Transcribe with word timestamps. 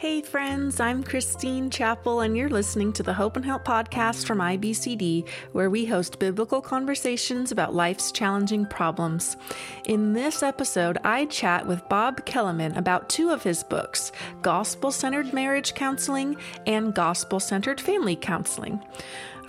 Hey, 0.00 0.22
friends, 0.22 0.80
I'm 0.80 1.02
Christine 1.02 1.68
Chappell, 1.68 2.20
and 2.20 2.34
you're 2.34 2.48
listening 2.48 2.90
to 2.94 3.02
the 3.02 3.12
Hope 3.12 3.36
and 3.36 3.44
Help 3.44 3.66
podcast 3.66 4.24
from 4.24 4.38
IBCD, 4.38 5.28
where 5.52 5.68
we 5.68 5.84
host 5.84 6.18
biblical 6.18 6.62
conversations 6.62 7.52
about 7.52 7.74
life's 7.74 8.10
challenging 8.10 8.64
problems. 8.64 9.36
In 9.84 10.14
this 10.14 10.42
episode, 10.42 10.96
I 11.04 11.26
chat 11.26 11.66
with 11.66 11.86
Bob 11.90 12.24
Kellemen 12.24 12.78
about 12.78 13.10
two 13.10 13.28
of 13.28 13.42
his 13.42 13.62
books 13.62 14.10
Gospel 14.40 14.90
Centered 14.90 15.34
Marriage 15.34 15.74
Counseling 15.74 16.38
and 16.66 16.94
Gospel 16.94 17.38
Centered 17.38 17.78
Family 17.78 18.16
Counseling. 18.16 18.82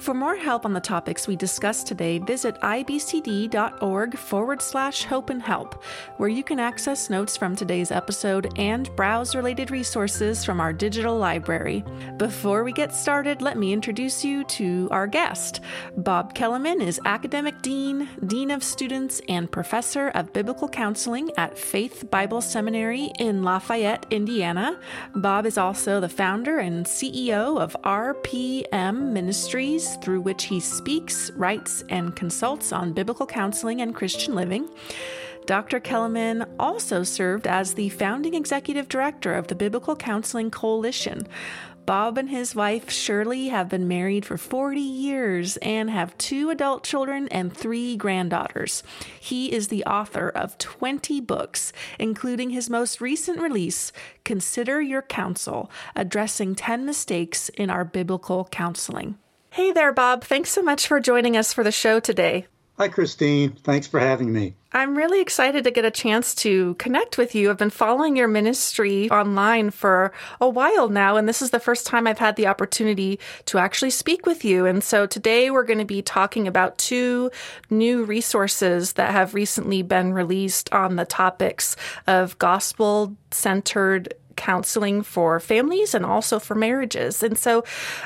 For 0.01 0.15
more 0.15 0.35
help 0.35 0.65
on 0.65 0.73
the 0.73 0.79
topics 0.79 1.27
we 1.27 1.35
discussed 1.35 1.85
today, 1.85 2.17
visit 2.17 2.59
ibcd.org 2.61 4.17
forward 4.17 4.59
slash 4.59 5.03
hope 5.03 5.29
and 5.29 5.39
help, 5.39 5.83
where 6.17 6.27
you 6.27 6.43
can 6.43 6.59
access 6.59 7.11
notes 7.11 7.37
from 7.37 7.55
today's 7.55 7.91
episode 7.91 8.51
and 8.57 8.89
browse 8.95 9.35
related 9.35 9.69
resources 9.69 10.43
from 10.43 10.59
our 10.59 10.73
digital 10.73 11.15
library. 11.19 11.83
Before 12.17 12.63
we 12.63 12.71
get 12.71 12.95
started, 12.95 13.43
let 13.43 13.59
me 13.59 13.73
introduce 13.73 14.25
you 14.25 14.43
to 14.45 14.87
our 14.89 15.05
guest. 15.05 15.59
Bob 15.97 16.33
Kellemen 16.33 16.81
is 16.81 16.99
Academic 17.05 17.61
Dean, 17.61 18.09
Dean 18.25 18.49
of 18.49 18.63
Students, 18.63 19.21
and 19.29 19.51
Professor 19.51 20.07
of 20.15 20.33
Biblical 20.33 20.67
Counseling 20.67 21.29
at 21.37 21.55
Faith 21.55 22.09
Bible 22.09 22.41
Seminary 22.41 23.11
in 23.19 23.43
Lafayette, 23.43 24.07
Indiana. 24.09 24.79
Bob 25.13 25.45
is 25.45 25.59
also 25.59 25.99
the 25.99 26.09
founder 26.09 26.57
and 26.57 26.87
CEO 26.87 27.61
of 27.61 27.77
RPM 27.83 29.11
Ministries 29.11 29.90
through 29.97 30.21
which 30.21 30.45
he 30.45 30.59
speaks, 30.59 31.31
writes, 31.31 31.83
and 31.89 32.15
consults 32.15 32.71
on 32.71 32.93
biblical 32.93 33.25
counseling 33.25 33.81
and 33.81 33.95
Christian 33.95 34.35
living. 34.35 34.69
Dr. 35.45 35.79
Kellemen 35.79 36.45
also 36.59 37.03
served 37.03 37.47
as 37.47 37.73
the 37.73 37.89
founding 37.89 38.35
executive 38.35 38.87
director 38.87 39.33
of 39.33 39.47
the 39.47 39.55
Biblical 39.55 39.95
Counseling 39.95 40.51
Coalition. 40.51 41.27
Bob 41.85 42.17
and 42.17 42.29
his 42.29 42.55
wife 42.55 42.91
Shirley 42.91 43.47
have 43.49 43.67
been 43.67 43.87
married 43.87 44.23
for 44.23 44.37
40 44.37 44.79
years 44.79 45.57
and 45.57 45.89
have 45.89 46.17
two 46.17 46.51
adult 46.51 46.83
children 46.83 47.27
and 47.29 47.51
three 47.51 47.97
granddaughters. 47.97 48.83
He 49.19 49.51
is 49.51 49.67
the 49.67 49.83
author 49.85 50.29
of 50.29 50.57
20 50.59 51.19
books, 51.21 51.73
including 51.97 52.51
his 52.51 52.69
most 52.69 53.01
recent 53.01 53.41
release, 53.41 53.91
Consider 54.23 54.79
Your 54.79 55.01
Counsel, 55.01 55.71
addressing 55.95 56.53
10 56.53 56.85
mistakes 56.85 57.49
in 57.49 57.69
our 57.71 57.83
biblical 57.83 58.47
counseling. 58.51 59.17
Hey 59.53 59.73
there, 59.73 59.91
Bob. 59.91 60.23
Thanks 60.23 60.49
so 60.49 60.61
much 60.61 60.87
for 60.87 61.01
joining 61.01 61.35
us 61.35 61.51
for 61.51 61.61
the 61.61 61.73
show 61.73 61.99
today. 61.99 62.47
Hi, 62.77 62.87
Christine. 62.87 63.51
Thanks 63.51 63.85
for 63.85 63.99
having 63.99 64.31
me. 64.31 64.55
I'm 64.71 64.95
really 64.95 65.19
excited 65.19 65.65
to 65.65 65.71
get 65.71 65.83
a 65.83 65.91
chance 65.91 66.33
to 66.35 66.75
connect 66.75 67.17
with 67.17 67.35
you. 67.35 67.49
I've 67.49 67.57
been 67.57 67.69
following 67.69 68.15
your 68.15 68.29
ministry 68.29 69.11
online 69.11 69.71
for 69.71 70.13
a 70.39 70.47
while 70.47 70.87
now, 70.87 71.17
and 71.17 71.27
this 71.27 71.41
is 71.41 71.49
the 71.49 71.59
first 71.59 71.85
time 71.85 72.07
I've 72.07 72.17
had 72.17 72.37
the 72.37 72.47
opportunity 72.47 73.19
to 73.47 73.57
actually 73.57 73.89
speak 73.89 74.25
with 74.25 74.45
you. 74.45 74.65
And 74.65 74.81
so 74.81 75.05
today 75.05 75.51
we're 75.51 75.65
going 75.65 75.79
to 75.79 75.85
be 75.85 76.01
talking 76.01 76.47
about 76.47 76.77
two 76.77 77.29
new 77.69 78.05
resources 78.05 78.93
that 78.93 79.11
have 79.11 79.33
recently 79.33 79.81
been 79.81 80.13
released 80.13 80.71
on 80.71 80.95
the 80.95 81.05
topics 81.05 81.75
of 82.07 82.39
gospel 82.39 83.17
centered 83.31 84.13
counseling 84.41 85.03
for 85.03 85.39
families 85.39 85.93
and 85.93 86.03
also 86.03 86.39
for 86.39 86.55
marriages. 86.55 87.21
And 87.21 87.37
so, 87.37 87.63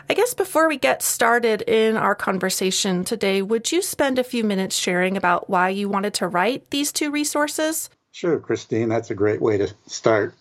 I 0.09 0.14
guess 0.14 0.33
before 0.33 0.67
we 0.67 0.78
get 0.78 1.02
started 1.02 1.61
in 1.61 1.95
our 1.95 2.14
conversation 2.14 3.05
today, 3.05 3.41
would 3.41 3.72
you 3.72 3.81
spend 3.81 4.19
a 4.19 4.23
few 4.23 4.44
minutes 4.44 4.75
sharing 4.75 5.16
about 5.16 5.50
why 5.50 5.69
you 5.69 5.88
wanted 5.88 6.13
to 6.16 6.28
write 6.28 6.69
these 6.72 6.91
two 6.91 7.09
resources? 7.09 7.89
Sure, 8.11 8.38
Christine. 8.38 8.89
That's 8.89 9.11
a 9.11 9.16
great 9.16 9.41
way 9.41 9.58
to 9.58 9.73
start. 9.88 10.36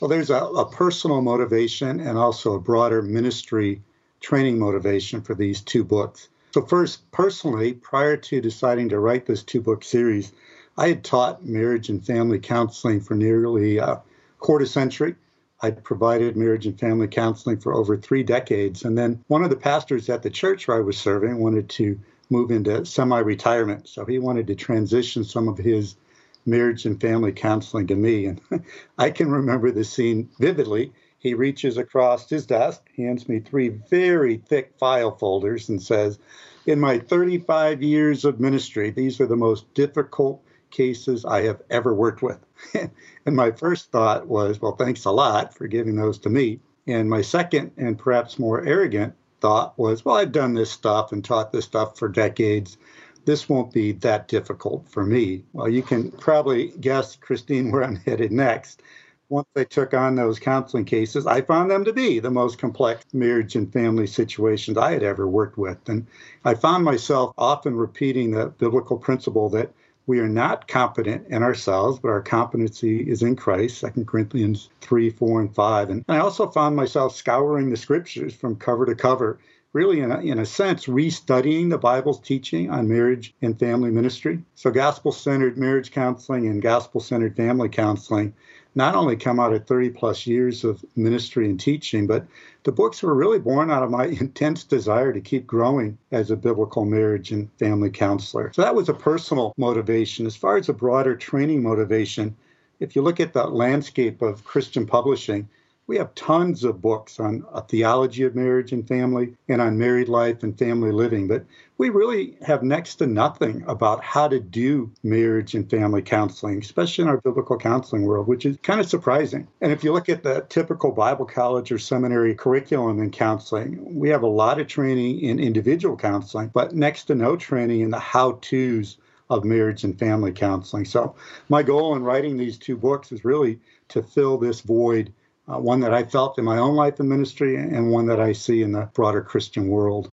Well, 0.00 0.08
there's 0.08 0.30
a, 0.30 0.42
a 0.44 0.70
personal 0.70 1.20
motivation 1.20 2.00
and 2.00 2.16
also 2.16 2.54
a 2.54 2.60
broader 2.60 3.02
ministry 3.02 3.82
training 4.20 4.58
motivation 4.58 5.20
for 5.20 5.34
these 5.34 5.60
two 5.60 5.84
books. 5.84 6.28
So, 6.52 6.62
first, 6.62 7.10
personally, 7.10 7.74
prior 7.74 8.16
to 8.16 8.40
deciding 8.40 8.88
to 8.88 8.98
write 8.98 9.26
this 9.26 9.42
two 9.42 9.60
book 9.60 9.84
series, 9.84 10.32
I 10.78 10.88
had 10.88 11.04
taught 11.04 11.44
marriage 11.44 11.90
and 11.90 12.02
family 12.04 12.38
counseling 12.38 13.00
for 13.00 13.14
nearly 13.14 13.76
a 13.76 14.00
quarter 14.38 14.66
century. 14.66 15.16
I 15.64 15.70
provided 15.70 16.36
marriage 16.36 16.66
and 16.66 16.78
family 16.78 17.08
counseling 17.08 17.56
for 17.58 17.72
over 17.72 17.96
three 17.96 18.22
decades. 18.22 18.84
And 18.84 18.98
then 18.98 19.24
one 19.28 19.42
of 19.42 19.48
the 19.48 19.56
pastors 19.56 20.10
at 20.10 20.22
the 20.22 20.28
church 20.28 20.68
where 20.68 20.76
I 20.76 20.80
was 20.80 20.98
serving 20.98 21.38
wanted 21.38 21.70
to 21.70 21.98
move 22.28 22.50
into 22.50 22.84
semi 22.84 23.18
retirement. 23.18 23.88
So 23.88 24.04
he 24.04 24.18
wanted 24.18 24.46
to 24.48 24.56
transition 24.56 25.24
some 25.24 25.48
of 25.48 25.56
his 25.56 25.96
marriage 26.44 26.84
and 26.84 27.00
family 27.00 27.32
counseling 27.32 27.86
to 27.86 27.96
me. 27.96 28.26
And 28.26 28.42
I 28.98 29.08
can 29.08 29.30
remember 29.30 29.70
the 29.70 29.84
scene 29.84 30.28
vividly. 30.38 30.92
He 31.18 31.32
reaches 31.32 31.78
across 31.78 32.28
his 32.28 32.44
desk, 32.44 32.82
hands 32.98 33.26
me 33.26 33.40
three 33.40 33.70
very 33.70 34.36
thick 34.36 34.74
file 34.78 35.16
folders, 35.16 35.70
and 35.70 35.82
says, 35.82 36.18
In 36.66 36.78
my 36.78 36.98
35 36.98 37.82
years 37.82 38.26
of 38.26 38.38
ministry, 38.38 38.90
these 38.90 39.18
are 39.18 39.26
the 39.26 39.34
most 39.34 39.72
difficult 39.72 40.42
cases 40.74 41.24
I 41.24 41.42
have 41.42 41.62
ever 41.70 41.94
worked 41.94 42.20
with. 42.20 42.38
and 42.74 43.36
my 43.36 43.52
first 43.52 43.90
thought 43.90 44.26
was, 44.26 44.60
well, 44.60 44.76
thanks 44.76 45.06
a 45.06 45.10
lot 45.10 45.54
for 45.54 45.66
giving 45.66 45.96
those 45.96 46.18
to 46.18 46.28
me. 46.28 46.60
And 46.86 47.08
my 47.08 47.22
second 47.22 47.70
and 47.78 47.98
perhaps 47.98 48.38
more 48.38 48.62
arrogant 48.62 49.14
thought 49.40 49.78
was, 49.78 50.04
well, 50.04 50.16
I've 50.16 50.32
done 50.32 50.54
this 50.54 50.70
stuff 50.70 51.12
and 51.12 51.24
taught 51.24 51.52
this 51.52 51.64
stuff 51.64 51.98
for 51.98 52.08
decades. 52.08 52.76
This 53.24 53.48
won't 53.48 53.72
be 53.72 53.92
that 53.92 54.28
difficult 54.28 54.86
for 54.88 55.06
me. 55.06 55.44
Well, 55.54 55.68
you 55.68 55.82
can 55.82 56.10
probably 56.10 56.72
guess, 56.80 57.16
Christine, 57.16 57.70
where 57.70 57.84
I'm 57.84 57.96
headed 58.06 58.32
next. 58.32 58.82
Once 59.30 59.48
I 59.56 59.64
took 59.64 59.94
on 59.94 60.16
those 60.16 60.38
counseling 60.38 60.84
cases, 60.84 61.26
I 61.26 61.40
found 61.40 61.70
them 61.70 61.84
to 61.84 61.92
be 61.92 62.18
the 62.18 62.30
most 62.30 62.58
complex 62.58 63.04
marriage 63.14 63.56
and 63.56 63.72
family 63.72 64.06
situations 64.06 64.76
I 64.76 64.92
had 64.92 65.02
ever 65.02 65.26
worked 65.26 65.56
with. 65.56 65.88
And 65.88 66.06
I 66.44 66.54
found 66.54 66.84
myself 66.84 67.32
often 67.38 67.74
repeating 67.74 68.32
the 68.32 68.48
biblical 68.48 68.98
principle 68.98 69.48
that 69.50 69.72
we 70.06 70.20
are 70.20 70.28
not 70.28 70.68
competent 70.68 71.26
in 71.28 71.42
ourselves, 71.42 71.98
but 71.98 72.08
our 72.08 72.20
competency 72.20 73.00
is 73.00 73.22
in 73.22 73.36
Christ, 73.36 73.84
2 73.94 74.04
Corinthians 74.04 74.68
3, 74.80 75.10
4, 75.10 75.40
and 75.40 75.54
5. 75.54 75.90
And 75.90 76.04
I 76.08 76.18
also 76.18 76.48
found 76.50 76.76
myself 76.76 77.16
scouring 77.16 77.70
the 77.70 77.76
scriptures 77.76 78.34
from 78.34 78.56
cover 78.56 78.84
to 78.86 78.94
cover, 78.94 79.38
really, 79.72 80.00
in 80.00 80.12
a, 80.12 80.20
in 80.20 80.38
a 80.38 80.46
sense, 80.46 80.86
restudying 80.86 81.70
the 81.70 81.78
Bible's 81.78 82.20
teaching 82.20 82.70
on 82.70 82.88
marriage 82.88 83.34
and 83.40 83.58
family 83.58 83.90
ministry. 83.90 84.42
So, 84.54 84.70
gospel 84.70 85.10
centered 85.10 85.56
marriage 85.56 85.90
counseling 85.90 86.48
and 86.48 86.60
gospel 86.60 87.00
centered 87.00 87.36
family 87.36 87.70
counseling 87.70 88.34
not 88.74 88.94
only 88.94 89.16
come 89.16 89.38
out 89.38 89.52
of 89.52 89.66
30 89.66 89.90
plus 89.90 90.26
years 90.26 90.64
of 90.64 90.84
ministry 90.96 91.46
and 91.46 91.60
teaching, 91.60 92.06
but 92.06 92.26
the 92.64 92.72
books 92.72 93.02
were 93.02 93.14
really 93.14 93.38
born 93.38 93.70
out 93.70 93.82
of 93.82 93.90
my 93.90 94.06
intense 94.20 94.64
desire 94.64 95.12
to 95.12 95.20
keep 95.20 95.46
growing 95.46 95.98
as 96.10 96.30
a 96.30 96.36
biblical 96.36 96.84
marriage 96.84 97.30
and 97.30 97.52
family 97.58 97.90
counselor. 97.90 98.52
So 98.54 98.62
that 98.62 98.74
was 98.74 98.88
a 98.88 98.94
personal 98.94 99.54
motivation. 99.56 100.26
As 100.26 100.36
far 100.36 100.56
as 100.56 100.68
a 100.68 100.74
broader 100.74 101.14
training 101.16 101.62
motivation, 101.62 102.36
if 102.80 102.96
you 102.96 103.02
look 103.02 103.20
at 103.20 103.32
the 103.32 103.46
landscape 103.46 104.22
of 104.22 104.44
Christian 104.44 104.86
publishing, 104.86 105.48
we 105.86 105.98
have 105.98 106.14
tons 106.14 106.64
of 106.64 106.80
books 106.80 107.20
on 107.20 107.44
a 107.52 107.60
theology 107.60 108.22
of 108.22 108.34
marriage 108.34 108.72
and 108.72 108.88
family 108.88 109.34
and 109.48 109.60
on 109.60 109.76
married 109.76 110.08
life 110.08 110.42
and 110.42 110.58
family 110.58 110.90
living, 110.90 111.28
but 111.28 111.44
we 111.76 111.90
really 111.90 112.38
have 112.40 112.62
next 112.62 112.96
to 112.96 113.06
nothing 113.06 113.62
about 113.66 114.02
how 114.02 114.26
to 114.26 114.40
do 114.40 114.90
marriage 115.02 115.54
and 115.54 115.68
family 115.68 116.00
counseling, 116.00 116.58
especially 116.58 117.02
in 117.02 117.08
our 117.08 117.20
biblical 117.20 117.58
counseling 117.58 118.04
world, 118.04 118.26
which 118.26 118.46
is 118.46 118.56
kind 118.62 118.80
of 118.80 118.88
surprising. 118.88 119.46
And 119.60 119.72
if 119.72 119.84
you 119.84 119.92
look 119.92 120.08
at 120.08 120.22
the 120.22 120.46
typical 120.48 120.90
Bible 120.90 121.26
college 121.26 121.70
or 121.70 121.78
seminary 121.78 122.34
curriculum 122.34 122.98
in 122.98 123.10
counseling, 123.10 123.94
we 123.94 124.08
have 124.08 124.22
a 124.22 124.28
lot 124.28 124.60
of 124.60 124.68
training 124.68 125.20
in 125.20 125.38
individual 125.38 125.96
counseling, 125.96 126.50
but 126.54 126.74
next 126.74 127.04
to 127.04 127.14
no 127.14 127.36
training 127.36 127.82
in 127.82 127.90
the 127.90 127.98
how 127.98 128.38
to's 128.40 128.96
of 129.30 129.44
marriage 129.44 129.84
and 129.84 129.98
family 129.98 130.32
counseling. 130.32 130.84
So, 130.84 131.14
my 131.48 131.62
goal 131.62 131.96
in 131.96 132.04
writing 132.04 132.36
these 132.36 132.58
two 132.58 132.76
books 132.76 133.10
is 133.10 133.24
really 133.24 133.58
to 133.88 134.02
fill 134.02 134.36
this 134.38 134.60
void 134.60 135.12
uh, 135.48 135.58
one 135.58 135.80
that 135.80 135.94
I 135.94 136.04
felt 136.04 136.38
in 136.38 136.44
my 136.44 136.58
own 136.58 136.74
life 136.74 137.00
and 137.00 137.08
ministry, 137.08 137.56
and 137.56 137.90
one 137.90 138.06
that 138.06 138.20
I 138.20 138.32
see 138.32 138.62
in 138.62 138.72
the 138.72 138.88
broader 138.94 139.22
Christian 139.22 139.68
world. 139.68 140.08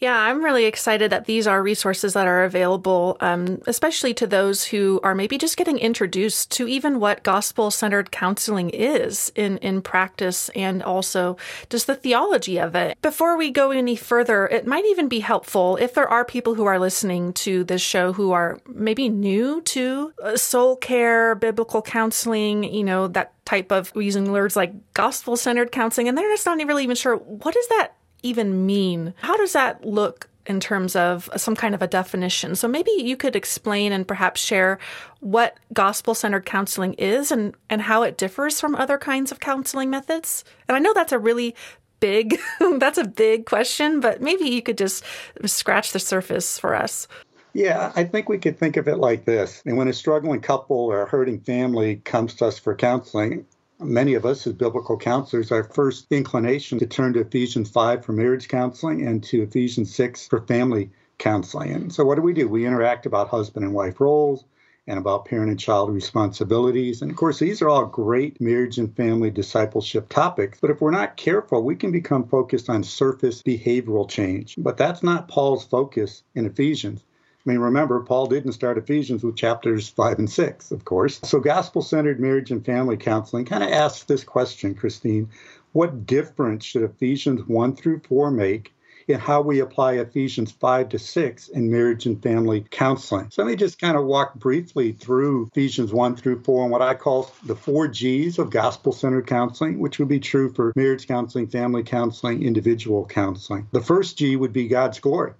Yeah, 0.00 0.18
I'm 0.18 0.44
really 0.44 0.64
excited 0.64 1.12
that 1.12 1.24
these 1.24 1.46
are 1.46 1.62
resources 1.62 2.14
that 2.14 2.26
are 2.26 2.44
available, 2.44 3.16
um, 3.20 3.62
especially 3.66 4.12
to 4.14 4.26
those 4.26 4.64
who 4.64 5.00
are 5.02 5.14
maybe 5.14 5.38
just 5.38 5.56
getting 5.56 5.78
introduced 5.78 6.50
to 6.52 6.68
even 6.68 6.98
what 6.98 7.22
gospel 7.22 7.70
centered 7.70 8.10
counseling 8.10 8.70
is 8.70 9.32
in, 9.36 9.56
in 9.58 9.80
practice 9.82 10.48
and 10.50 10.82
also 10.82 11.36
just 11.70 11.86
the 11.86 11.94
theology 11.94 12.58
of 12.58 12.74
it. 12.74 13.00
Before 13.02 13.36
we 13.36 13.50
go 13.50 13.70
any 13.70 13.94
further, 13.94 14.46
it 14.48 14.66
might 14.66 14.84
even 14.84 15.08
be 15.08 15.20
helpful 15.20 15.76
if 15.76 15.94
there 15.94 16.08
are 16.08 16.24
people 16.24 16.54
who 16.54 16.64
are 16.64 16.78
listening 16.78 17.32
to 17.34 17.62
this 17.62 17.80
show 17.80 18.12
who 18.12 18.32
are 18.32 18.60
maybe 18.66 19.08
new 19.08 19.62
to 19.62 20.12
uh, 20.22 20.36
soul 20.36 20.76
care, 20.76 21.36
biblical 21.36 21.82
counseling, 21.82 22.64
you 22.64 22.84
know, 22.84 23.06
that 23.08 23.32
type 23.44 23.70
of 23.70 23.92
using 23.94 24.32
words 24.32 24.56
like 24.56 24.72
gospel 24.92 25.36
centered 25.36 25.70
counseling, 25.70 26.08
and 26.08 26.18
they're 26.18 26.32
just 26.32 26.46
not 26.46 26.58
really 26.58 26.82
even 26.82 26.96
sure 26.96 27.16
what 27.16 27.56
is 27.56 27.68
that 27.68 27.92
even 28.24 28.66
mean? 28.66 29.14
How 29.18 29.36
does 29.36 29.52
that 29.52 29.84
look 29.84 30.28
in 30.46 30.60
terms 30.60 30.94
of 30.94 31.28
some 31.36 31.56
kind 31.56 31.74
of 31.74 31.82
a 31.82 31.86
definition. 31.86 32.54
So 32.54 32.68
maybe 32.68 32.90
you 32.90 33.16
could 33.16 33.34
explain 33.36 33.92
and 33.92 34.06
perhaps 34.06 34.40
share 34.40 34.78
what 35.20 35.58
gospel 35.72 36.14
centered 36.14 36.44
counseling 36.44 36.94
is 36.94 37.32
and, 37.32 37.54
and 37.70 37.82
how 37.82 38.02
it 38.02 38.18
differs 38.18 38.60
from 38.60 38.74
other 38.74 38.98
kinds 38.98 39.32
of 39.32 39.40
counseling 39.40 39.90
methods. 39.90 40.44
And 40.68 40.76
I 40.76 40.80
know 40.80 40.92
that's 40.92 41.12
a 41.12 41.18
really 41.18 41.54
big 42.00 42.38
that's 42.78 42.98
a 42.98 43.06
big 43.06 43.46
question, 43.46 44.00
but 44.00 44.20
maybe 44.20 44.44
you 44.44 44.60
could 44.60 44.76
just 44.78 45.04
scratch 45.46 45.92
the 45.92 45.98
surface 45.98 46.58
for 46.58 46.74
us. 46.74 47.08
Yeah, 47.54 47.92
I 47.94 48.02
think 48.02 48.28
we 48.28 48.38
could 48.38 48.58
think 48.58 48.76
of 48.76 48.88
it 48.88 48.96
like 48.96 49.24
this. 49.24 49.62
And 49.64 49.76
when 49.76 49.86
a 49.86 49.92
struggling 49.92 50.40
couple 50.40 50.76
or 50.76 51.02
a 51.02 51.08
hurting 51.08 51.40
family 51.40 51.96
comes 51.96 52.34
to 52.34 52.46
us 52.46 52.58
for 52.58 52.74
counseling, 52.74 53.46
many 53.78 54.14
of 54.14 54.24
us 54.24 54.46
as 54.46 54.52
biblical 54.52 54.96
counselors, 54.96 55.52
our 55.52 55.64
first 55.64 56.06
inclination 56.10 56.78
to 56.78 56.86
turn 56.86 57.12
to 57.14 57.20
Ephesians 57.20 57.70
5 57.70 58.04
for 58.04 58.12
marriage 58.12 58.48
counseling 58.48 59.06
and 59.06 59.22
to 59.24 59.42
Ephesians 59.42 59.94
6 59.94 60.28
for 60.28 60.40
family 60.42 60.90
counseling. 61.18 61.72
And 61.72 61.92
so 61.92 62.04
what 62.04 62.16
do 62.16 62.22
we 62.22 62.32
do? 62.32 62.48
We 62.48 62.66
interact 62.66 63.06
about 63.06 63.28
husband 63.28 63.64
and 63.64 63.74
wife 63.74 64.00
roles 64.00 64.44
and 64.86 64.98
about 64.98 65.24
parent 65.24 65.50
and 65.50 65.58
child 65.58 65.92
responsibilities. 65.92 67.00
And 67.00 67.10
of 67.10 67.16
course, 67.16 67.38
these 67.38 67.62
are 67.62 67.68
all 67.68 67.86
great 67.86 68.40
marriage 68.40 68.78
and 68.78 68.94
family 68.94 69.30
discipleship 69.30 70.08
topics. 70.08 70.58
But 70.60 70.70
if 70.70 70.80
we're 70.80 70.90
not 70.90 71.16
careful, 71.16 71.62
we 71.62 71.76
can 71.76 71.90
become 71.90 72.28
focused 72.28 72.68
on 72.68 72.82
surface 72.82 73.42
behavioral 73.42 74.08
change. 74.08 74.56
But 74.58 74.76
that's 74.76 75.02
not 75.02 75.28
Paul's 75.28 75.64
focus 75.64 76.22
in 76.34 76.44
Ephesians. 76.44 77.02
I 77.46 77.50
mean, 77.50 77.58
remember, 77.58 78.00
Paul 78.00 78.26
didn't 78.26 78.52
start 78.52 78.78
Ephesians 78.78 79.22
with 79.22 79.36
chapters 79.36 79.88
five 79.88 80.18
and 80.18 80.30
six, 80.30 80.70
of 80.70 80.86
course. 80.86 81.20
So, 81.24 81.40
gospel 81.40 81.82
centered 81.82 82.18
marriage 82.18 82.50
and 82.50 82.64
family 82.64 82.96
counseling 82.96 83.44
kind 83.44 83.62
of 83.62 83.70
asks 83.70 84.04
this 84.04 84.24
question, 84.24 84.74
Christine 84.74 85.28
What 85.72 86.06
difference 86.06 86.64
should 86.64 86.84
Ephesians 86.84 87.42
1 87.46 87.76
through 87.76 88.00
4 88.08 88.30
make 88.30 88.72
in 89.08 89.18
how 89.18 89.42
we 89.42 89.60
apply 89.60 89.94
Ephesians 89.94 90.52
5 90.52 90.88
to 90.90 90.98
6 90.98 91.48
in 91.48 91.70
marriage 91.70 92.06
and 92.06 92.22
family 92.22 92.64
counseling. 92.70 93.28
So 93.30 93.42
let 93.42 93.50
me 93.50 93.56
just 93.56 93.78
kind 93.78 93.96
of 93.96 94.04
walk 94.04 94.34
briefly 94.36 94.92
through 94.92 95.48
Ephesians 95.52 95.92
1 95.92 96.16
through 96.16 96.42
4 96.42 96.62
and 96.62 96.72
what 96.72 96.80
I 96.80 96.94
call 96.94 97.30
the 97.44 97.56
four 97.56 97.88
G's 97.88 98.38
of 98.38 98.50
gospel 98.50 98.92
centered 98.92 99.26
counseling, 99.26 99.78
which 99.78 99.98
would 99.98 100.08
be 100.08 100.20
true 100.20 100.52
for 100.52 100.72
marriage 100.76 101.06
counseling, 101.06 101.48
family 101.48 101.82
counseling, 101.82 102.42
individual 102.42 103.04
counseling. 103.04 103.68
The 103.72 103.82
first 103.82 104.16
G 104.16 104.36
would 104.36 104.52
be 104.52 104.68
God's 104.68 105.00
glory. 105.00 105.32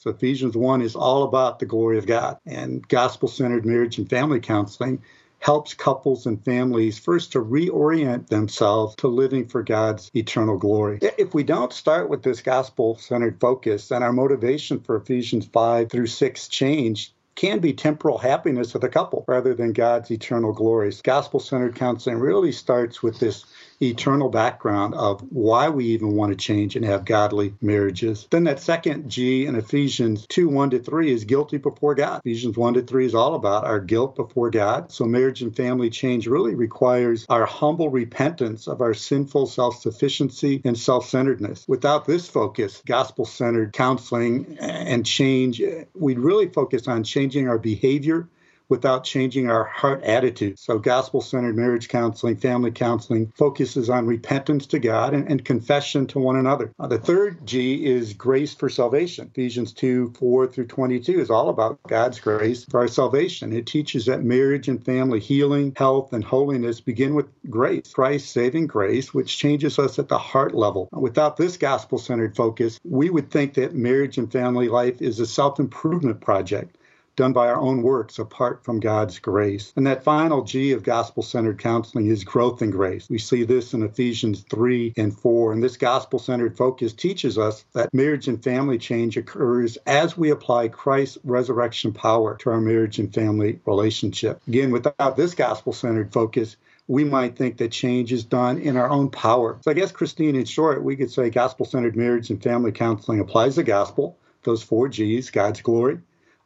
So 0.00 0.08
Ephesians 0.08 0.56
1 0.56 0.80
is 0.80 0.96
all 0.96 1.24
about 1.24 1.58
the 1.58 1.66
glory 1.66 1.98
of 1.98 2.06
God. 2.06 2.38
And 2.46 2.88
gospel 2.88 3.28
centered 3.28 3.66
marriage 3.66 3.98
and 3.98 4.08
family 4.08 4.40
counseling 4.40 5.02
helps 5.40 5.74
couples 5.74 6.24
and 6.24 6.42
families 6.42 6.98
first 6.98 7.32
to 7.32 7.44
reorient 7.44 8.28
themselves 8.28 8.94
to 8.96 9.08
living 9.08 9.46
for 9.46 9.62
God's 9.62 10.10
eternal 10.16 10.56
glory. 10.56 11.00
If 11.18 11.34
we 11.34 11.42
don't 11.42 11.70
start 11.70 12.08
with 12.08 12.22
this 12.22 12.40
gospel 12.40 12.96
centered 12.96 13.38
focus, 13.40 13.88
then 13.88 14.02
our 14.02 14.12
motivation 14.12 14.80
for 14.80 14.96
Ephesians 14.96 15.44
5 15.44 15.90
through 15.90 16.06
6 16.06 16.48
change 16.48 17.12
can 17.34 17.58
be 17.58 17.74
temporal 17.74 18.16
happiness 18.16 18.74
of 18.74 18.80
the 18.80 18.88
couple 18.88 19.26
rather 19.28 19.54
than 19.54 19.74
God's 19.74 20.10
eternal 20.10 20.54
glories. 20.54 21.02
Gospel 21.02 21.40
centered 21.40 21.74
counseling 21.74 22.18
really 22.18 22.52
starts 22.52 23.02
with 23.02 23.18
this 23.18 23.44
eternal 23.82 24.28
background 24.28 24.94
of 24.94 25.20
why 25.30 25.68
we 25.68 25.86
even 25.86 26.14
want 26.14 26.30
to 26.30 26.36
change 26.36 26.76
and 26.76 26.84
have 26.84 27.04
godly 27.04 27.54
marriages. 27.60 28.26
Then 28.30 28.44
that 28.44 28.60
second 28.60 29.08
G 29.08 29.46
in 29.46 29.54
Ephesians 29.54 30.26
2 30.28 30.48
1 30.48 30.70
to 30.70 30.78
3 30.78 31.12
is 31.12 31.24
guilty 31.24 31.58
before 31.58 31.94
God. 31.94 32.20
Ephesians 32.24 32.56
1 32.56 32.74
to 32.74 32.82
3 32.82 33.06
is 33.06 33.14
all 33.14 33.34
about 33.34 33.64
our 33.64 33.80
guilt 33.80 34.16
before 34.16 34.50
God. 34.50 34.92
So 34.92 35.04
marriage 35.04 35.42
and 35.42 35.54
family 35.54 35.90
change 35.90 36.26
really 36.26 36.54
requires 36.54 37.26
our 37.28 37.46
humble 37.46 37.88
repentance 37.88 38.66
of 38.66 38.80
our 38.80 38.94
sinful 38.94 39.46
self 39.46 39.80
sufficiency 39.80 40.60
and 40.64 40.78
self 40.78 41.08
centeredness. 41.08 41.64
Without 41.66 42.06
this 42.06 42.28
focus, 42.28 42.82
gospel 42.86 43.24
centered 43.24 43.72
counseling 43.72 44.58
and 44.60 45.06
change, 45.06 45.62
we'd 45.94 46.18
really 46.18 46.48
focus 46.48 46.88
on 46.88 47.04
changing 47.04 47.48
our 47.48 47.58
behavior 47.58 48.28
without 48.70 49.04
changing 49.04 49.50
our 49.50 49.64
heart 49.64 50.02
attitude. 50.04 50.58
So, 50.58 50.78
gospel 50.78 51.20
centered 51.20 51.56
marriage 51.56 51.88
counseling, 51.88 52.36
family 52.36 52.70
counseling 52.70 53.32
focuses 53.36 53.90
on 53.90 54.06
repentance 54.06 54.66
to 54.68 54.78
God 54.78 55.12
and, 55.12 55.28
and 55.28 55.44
confession 55.44 56.06
to 56.08 56.18
one 56.18 56.36
another. 56.36 56.72
Uh, 56.78 56.86
the 56.86 56.98
third 56.98 57.46
G 57.46 57.84
is 57.84 58.14
grace 58.14 58.54
for 58.54 58.68
salvation. 58.68 59.30
Ephesians 59.34 59.72
2 59.72 60.14
4 60.18 60.46
through 60.46 60.66
22 60.66 61.20
is 61.20 61.30
all 61.30 61.48
about 61.48 61.82
God's 61.88 62.20
grace 62.20 62.64
for 62.64 62.80
our 62.80 62.88
salvation. 62.88 63.52
It 63.52 63.66
teaches 63.66 64.06
that 64.06 64.22
marriage 64.22 64.68
and 64.68 64.82
family 64.82 65.20
healing, 65.20 65.74
health, 65.76 66.12
and 66.12 66.24
holiness 66.24 66.80
begin 66.80 67.14
with 67.14 67.26
grace, 67.50 67.92
Christ's 67.92 68.30
saving 68.30 68.68
grace, 68.68 69.12
which 69.12 69.36
changes 69.36 69.78
us 69.78 69.98
at 69.98 70.08
the 70.08 70.18
heart 70.18 70.54
level. 70.54 70.88
Without 70.92 71.36
this 71.36 71.56
gospel 71.56 71.98
centered 71.98 72.36
focus, 72.36 72.78
we 72.84 73.10
would 73.10 73.30
think 73.30 73.54
that 73.54 73.74
marriage 73.74 74.16
and 74.16 74.30
family 74.30 74.68
life 74.68 75.02
is 75.02 75.18
a 75.18 75.26
self 75.26 75.58
improvement 75.58 76.20
project 76.20 76.76
done 77.20 77.32
by 77.34 77.48
our 77.48 77.60
own 77.60 77.82
works 77.82 78.18
apart 78.18 78.64
from 78.64 78.80
God's 78.80 79.18
grace. 79.18 79.74
And 79.76 79.86
that 79.86 80.04
final 80.04 80.42
G 80.42 80.72
of 80.72 80.82
gospel 80.82 81.22
centered 81.22 81.58
counseling 81.58 82.06
is 82.06 82.24
growth 82.24 82.62
in 82.62 82.70
grace. 82.70 83.10
We 83.10 83.18
see 83.18 83.44
this 83.44 83.74
in 83.74 83.82
Ephesians 83.82 84.40
3 84.48 84.94
and 84.96 85.14
4. 85.14 85.52
And 85.52 85.62
this 85.62 85.76
gospel 85.76 86.18
centered 86.18 86.56
focus 86.56 86.94
teaches 86.94 87.36
us 87.36 87.66
that 87.74 87.92
marriage 87.92 88.26
and 88.26 88.42
family 88.42 88.78
change 88.78 89.18
occurs 89.18 89.76
as 89.86 90.16
we 90.16 90.30
apply 90.30 90.68
Christ's 90.68 91.18
resurrection 91.22 91.92
power 91.92 92.38
to 92.38 92.50
our 92.52 92.60
marriage 92.60 92.98
and 92.98 93.12
family 93.12 93.60
relationship. 93.66 94.40
Again, 94.48 94.70
without 94.70 95.18
this 95.18 95.34
gospel 95.34 95.74
centered 95.74 96.14
focus, 96.14 96.56
we 96.88 97.04
might 97.04 97.36
think 97.36 97.58
that 97.58 97.70
change 97.70 98.14
is 98.14 98.24
done 98.24 98.56
in 98.56 98.78
our 98.78 98.88
own 98.88 99.10
power. 99.10 99.58
So 99.60 99.70
I 99.70 99.74
guess, 99.74 99.92
Christine, 99.92 100.36
in 100.36 100.46
short, 100.46 100.82
we 100.82 100.96
could 100.96 101.10
say 101.10 101.28
gospel 101.28 101.66
centered 101.66 101.96
marriage 101.96 102.30
and 102.30 102.42
family 102.42 102.72
counseling 102.72 103.20
applies 103.20 103.56
the 103.56 103.62
gospel, 103.62 104.16
those 104.44 104.62
four 104.62 104.88
G's 104.88 105.28
God's 105.28 105.60
glory, 105.60 105.98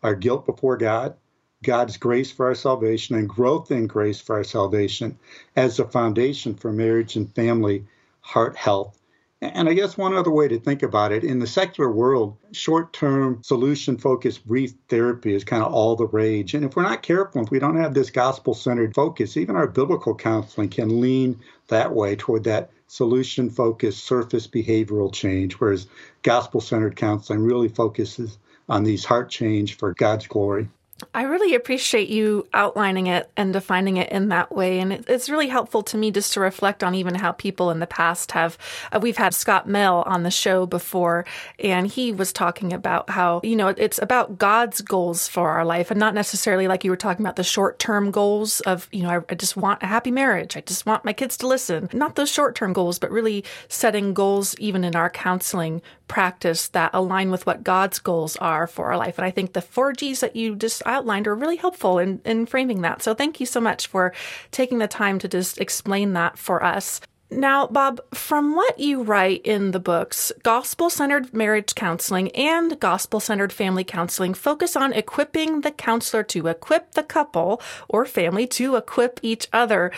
our 0.04 0.14
guilt 0.14 0.46
before 0.46 0.76
God, 0.76 1.16
God's 1.64 1.96
grace 1.96 2.30
for 2.30 2.46
our 2.46 2.54
salvation, 2.54 3.16
and 3.16 3.28
growth 3.28 3.70
in 3.70 3.86
grace 3.86 4.20
for 4.20 4.36
our 4.36 4.44
salvation 4.44 5.18
as 5.56 5.78
the 5.78 5.84
foundation 5.86 6.54
for 6.54 6.70
marriage 6.70 7.16
and 7.16 7.34
family 7.34 7.86
heart 8.20 8.54
health. 8.54 9.00
And 9.40 9.68
I 9.68 9.74
guess 9.74 9.98
one 9.98 10.14
other 10.14 10.30
way 10.30 10.48
to 10.48 10.58
think 10.58 10.82
about 10.82 11.12
it 11.12 11.24
in 11.24 11.38
the 11.38 11.46
secular 11.46 11.90
world, 11.90 12.36
short 12.52 12.92
term, 12.92 13.42
solution 13.42 13.98
focused 13.98 14.46
brief 14.46 14.72
therapy 14.88 15.34
is 15.34 15.44
kind 15.44 15.62
of 15.62 15.72
all 15.72 15.96
the 15.96 16.06
rage. 16.06 16.54
And 16.54 16.64
if 16.64 16.76
we're 16.76 16.82
not 16.82 17.02
careful, 17.02 17.42
if 17.42 17.50
we 17.50 17.58
don't 17.58 17.76
have 17.76 17.92
this 17.92 18.10
gospel 18.10 18.54
centered 18.54 18.94
focus, 18.94 19.36
even 19.36 19.56
our 19.56 19.66
biblical 19.66 20.14
counseling 20.14 20.70
can 20.70 21.00
lean 21.00 21.40
that 21.68 21.92
way 21.92 22.16
toward 22.16 22.44
that 22.44 22.70
solution 22.86 23.50
focused 23.50 24.04
surface 24.04 24.46
behavioral 24.46 25.12
change, 25.12 25.54
whereas 25.54 25.88
gospel 26.22 26.60
centered 26.60 26.96
counseling 26.96 27.42
really 27.42 27.68
focuses 27.68 28.38
on 28.68 28.84
these 28.84 29.04
heart 29.04 29.30
change 29.30 29.76
for 29.78 29.94
God's 29.94 30.26
glory. 30.26 30.68
I 31.12 31.22
really 31.22 31.56
appreciate 31.56 32.08
you 32.08 32.46
outlining 32.54 33.08
it 33.08 33.28
and 33.36 33.52
defining 33.52 33.96
it 33.96 34.10
in 34.10 34.28
that 34.28 34.54
way. 34.54 34.78
And 34.78 34.92
it's 34.92 35.28
really 35.28 35.48
helpful 35.48 35.82
to 35.82 35.96
me 35.96 36.12
just 36.12 36.32
to 36.34 36.40
reflect 36.40 36.84
on 36.84 36.94
even 36.94 37.16
how 37.16 37.32
people 37.32 37.70
in 37.70 37.80
the 37.80 37.86
past 37.86 38.30
have. 38.32 38.56
Uh, 38.92 39.00
we've 39.02 39.16
had 39.16 39.34
Scott 39.34 39.66
Mehl 39.66 40.06
on 40.06 40.22
the 40.22 40.30
show 40.30 40.66
before, 40.66 41.24
and 41.58 41.88
he 41.88 42.12
was 42.12 42.32
talking 42.32 42.72
about 42.72 43.10
how, 43.10 43.40
you 43.42 43.56
know, 43.56 43.68
it's 43.68 43.98
about 44.00 44.38
God's 44.38 44.82
goals 44.82 45.26
for 45.26 45.50
our 45.50 45.64
life 45.64 45.90
and 45.90 45.98
not 45.98 46.14
necessarily 46.14 46.68
like 46.68 46.84
you 46.84 46.90
were 46.90 46.96
talking 46.96 47.24
about 47.24 47.36
the 47.36 47.44
short 47.44 47.80
term 47.80 48.12
goals 48.12 48.60
of, 48.60 48.88
you 48.92 49.02
know, 49.02 49.10
I, 49.10 49.20
I 49.28 49.34
just 49.34 49.56
want 49.56 49.82
a 49.82 49.86
happy 49.86 50.12
marriage. 50.12 50.56
I 50.56 50.60
just 50.60 50.86
want 50.86 51.04
my 51.04 51.12
kids 51.12 51.36
to 51.38 51.48
listen. 51.48 51.88
Not 51.92 52.14
those 52.14 52.30
short 52.30 52.54
term 52.54 52.72
goals, 52.72 53.00
but 53.00 53.10
really 53.10 53.44
setting 53.68 54.14
goals 54.14 54.54
even 54.60 54.84
in 54.84 54.94
our 54.94 55.10
counseling 55.10 55.82
practice 56.06 56.68
that 56.68 56.90
align 56.92 57.30
with 57.30 57.46
what 57.46 57.64
God's 57.64 57.98
goals 57.98 58.36
are 58.36 58.66
for 58.66 58.86
our 58.86 58.96
life. 58.96 59.18
And 59.18 59.24
I 59.24 59.30
think 59.30 59.52
the 59.52 59.62
four 59.62 59.92
G's 59.92 60.20
that 60.20 60.36
you 60.36 60.54
just 60.54 60.83
outlined 60.86 61.26
are 61.26 61.34
really 61.34 61.56
helpful 61.56 61.98
in, 61.98 62.20
in 62.24 62.46
framing 62.46 62.82
that. 62.82 63.02
So 63.02 63.14
thank 63.14 63.40
you 63.40 63.46
so 63.46 63.60
much 63.60 63.86
for 63.86 64.12
taking 64.50 64.78
the 64.78 64.88
time 64.88 65.18
to 65.20 65.28
just 65.28 65.58
explain 65.58 66.12
that 66.14 66.38
for 66.38 66.62
us. 66.62 67.00
Now, 67.30 67.66
Bob, 67.66 68.00
from 68.14 68.54
what 68.54 68.78
you 68.78 69.02
write 69.02 69.42
in 69.44 69.72
the 69.72 69.80
books, 69.80 70.30
gospel 70.42 70.88
centered 70.88 71.34
marriage 71.34 71.74
counseling 71.74 72.30
and 72.32 72.78
gospel 72.78 73.18
centered 73.18 73.52
family 73.52 73.82
counseling 73.82 74.34
focus 74.34 74.76
on 74.76 74.92
equipping 74.92 75.62
the 75.62 75.72
counselor 75.72 76.22
to 76.24 76.46
equip 76.46 76.92
the 76.92 77.02
couple 77.02 77.60
or 77.88 78.04
family 78.04 78.46
to 78.48 78.76
equip 78.76 79.18
each 79.22 79.48
other. 79.52 79.90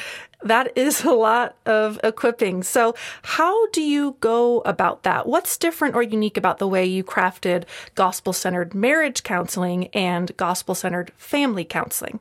That 0.47 0.79
is 0.79 1.03
a 1.03 1.11
lot 1.11 1.57
of 1.67 1.99
equipping. 2.05 2.63
So, 2.63 2.95
how 3.23 3.67
do 3.71 3.83
you 3.83 4.17
go 4.21 4.61
about 4.61 5.03
that? 5.03 5.27
What's 5.27 5.57
different 5.57 5.97
or 5.97 6.05
unique 6.05 6.37
about 6.37 6.59
the 6.59 6.69
way 6.69 6.87
you 6.87 7.03
crafted 7.03 7.65
gospel 7.97 8.33
centered 8.33 8.73
marriage 8.73 9.25
counseling 9.25 9.89
and 9.89 10.37
gospel 10.37 10.77
centered 10.77 11.11
family 11.17 11.65
counseling? 11.65 12.21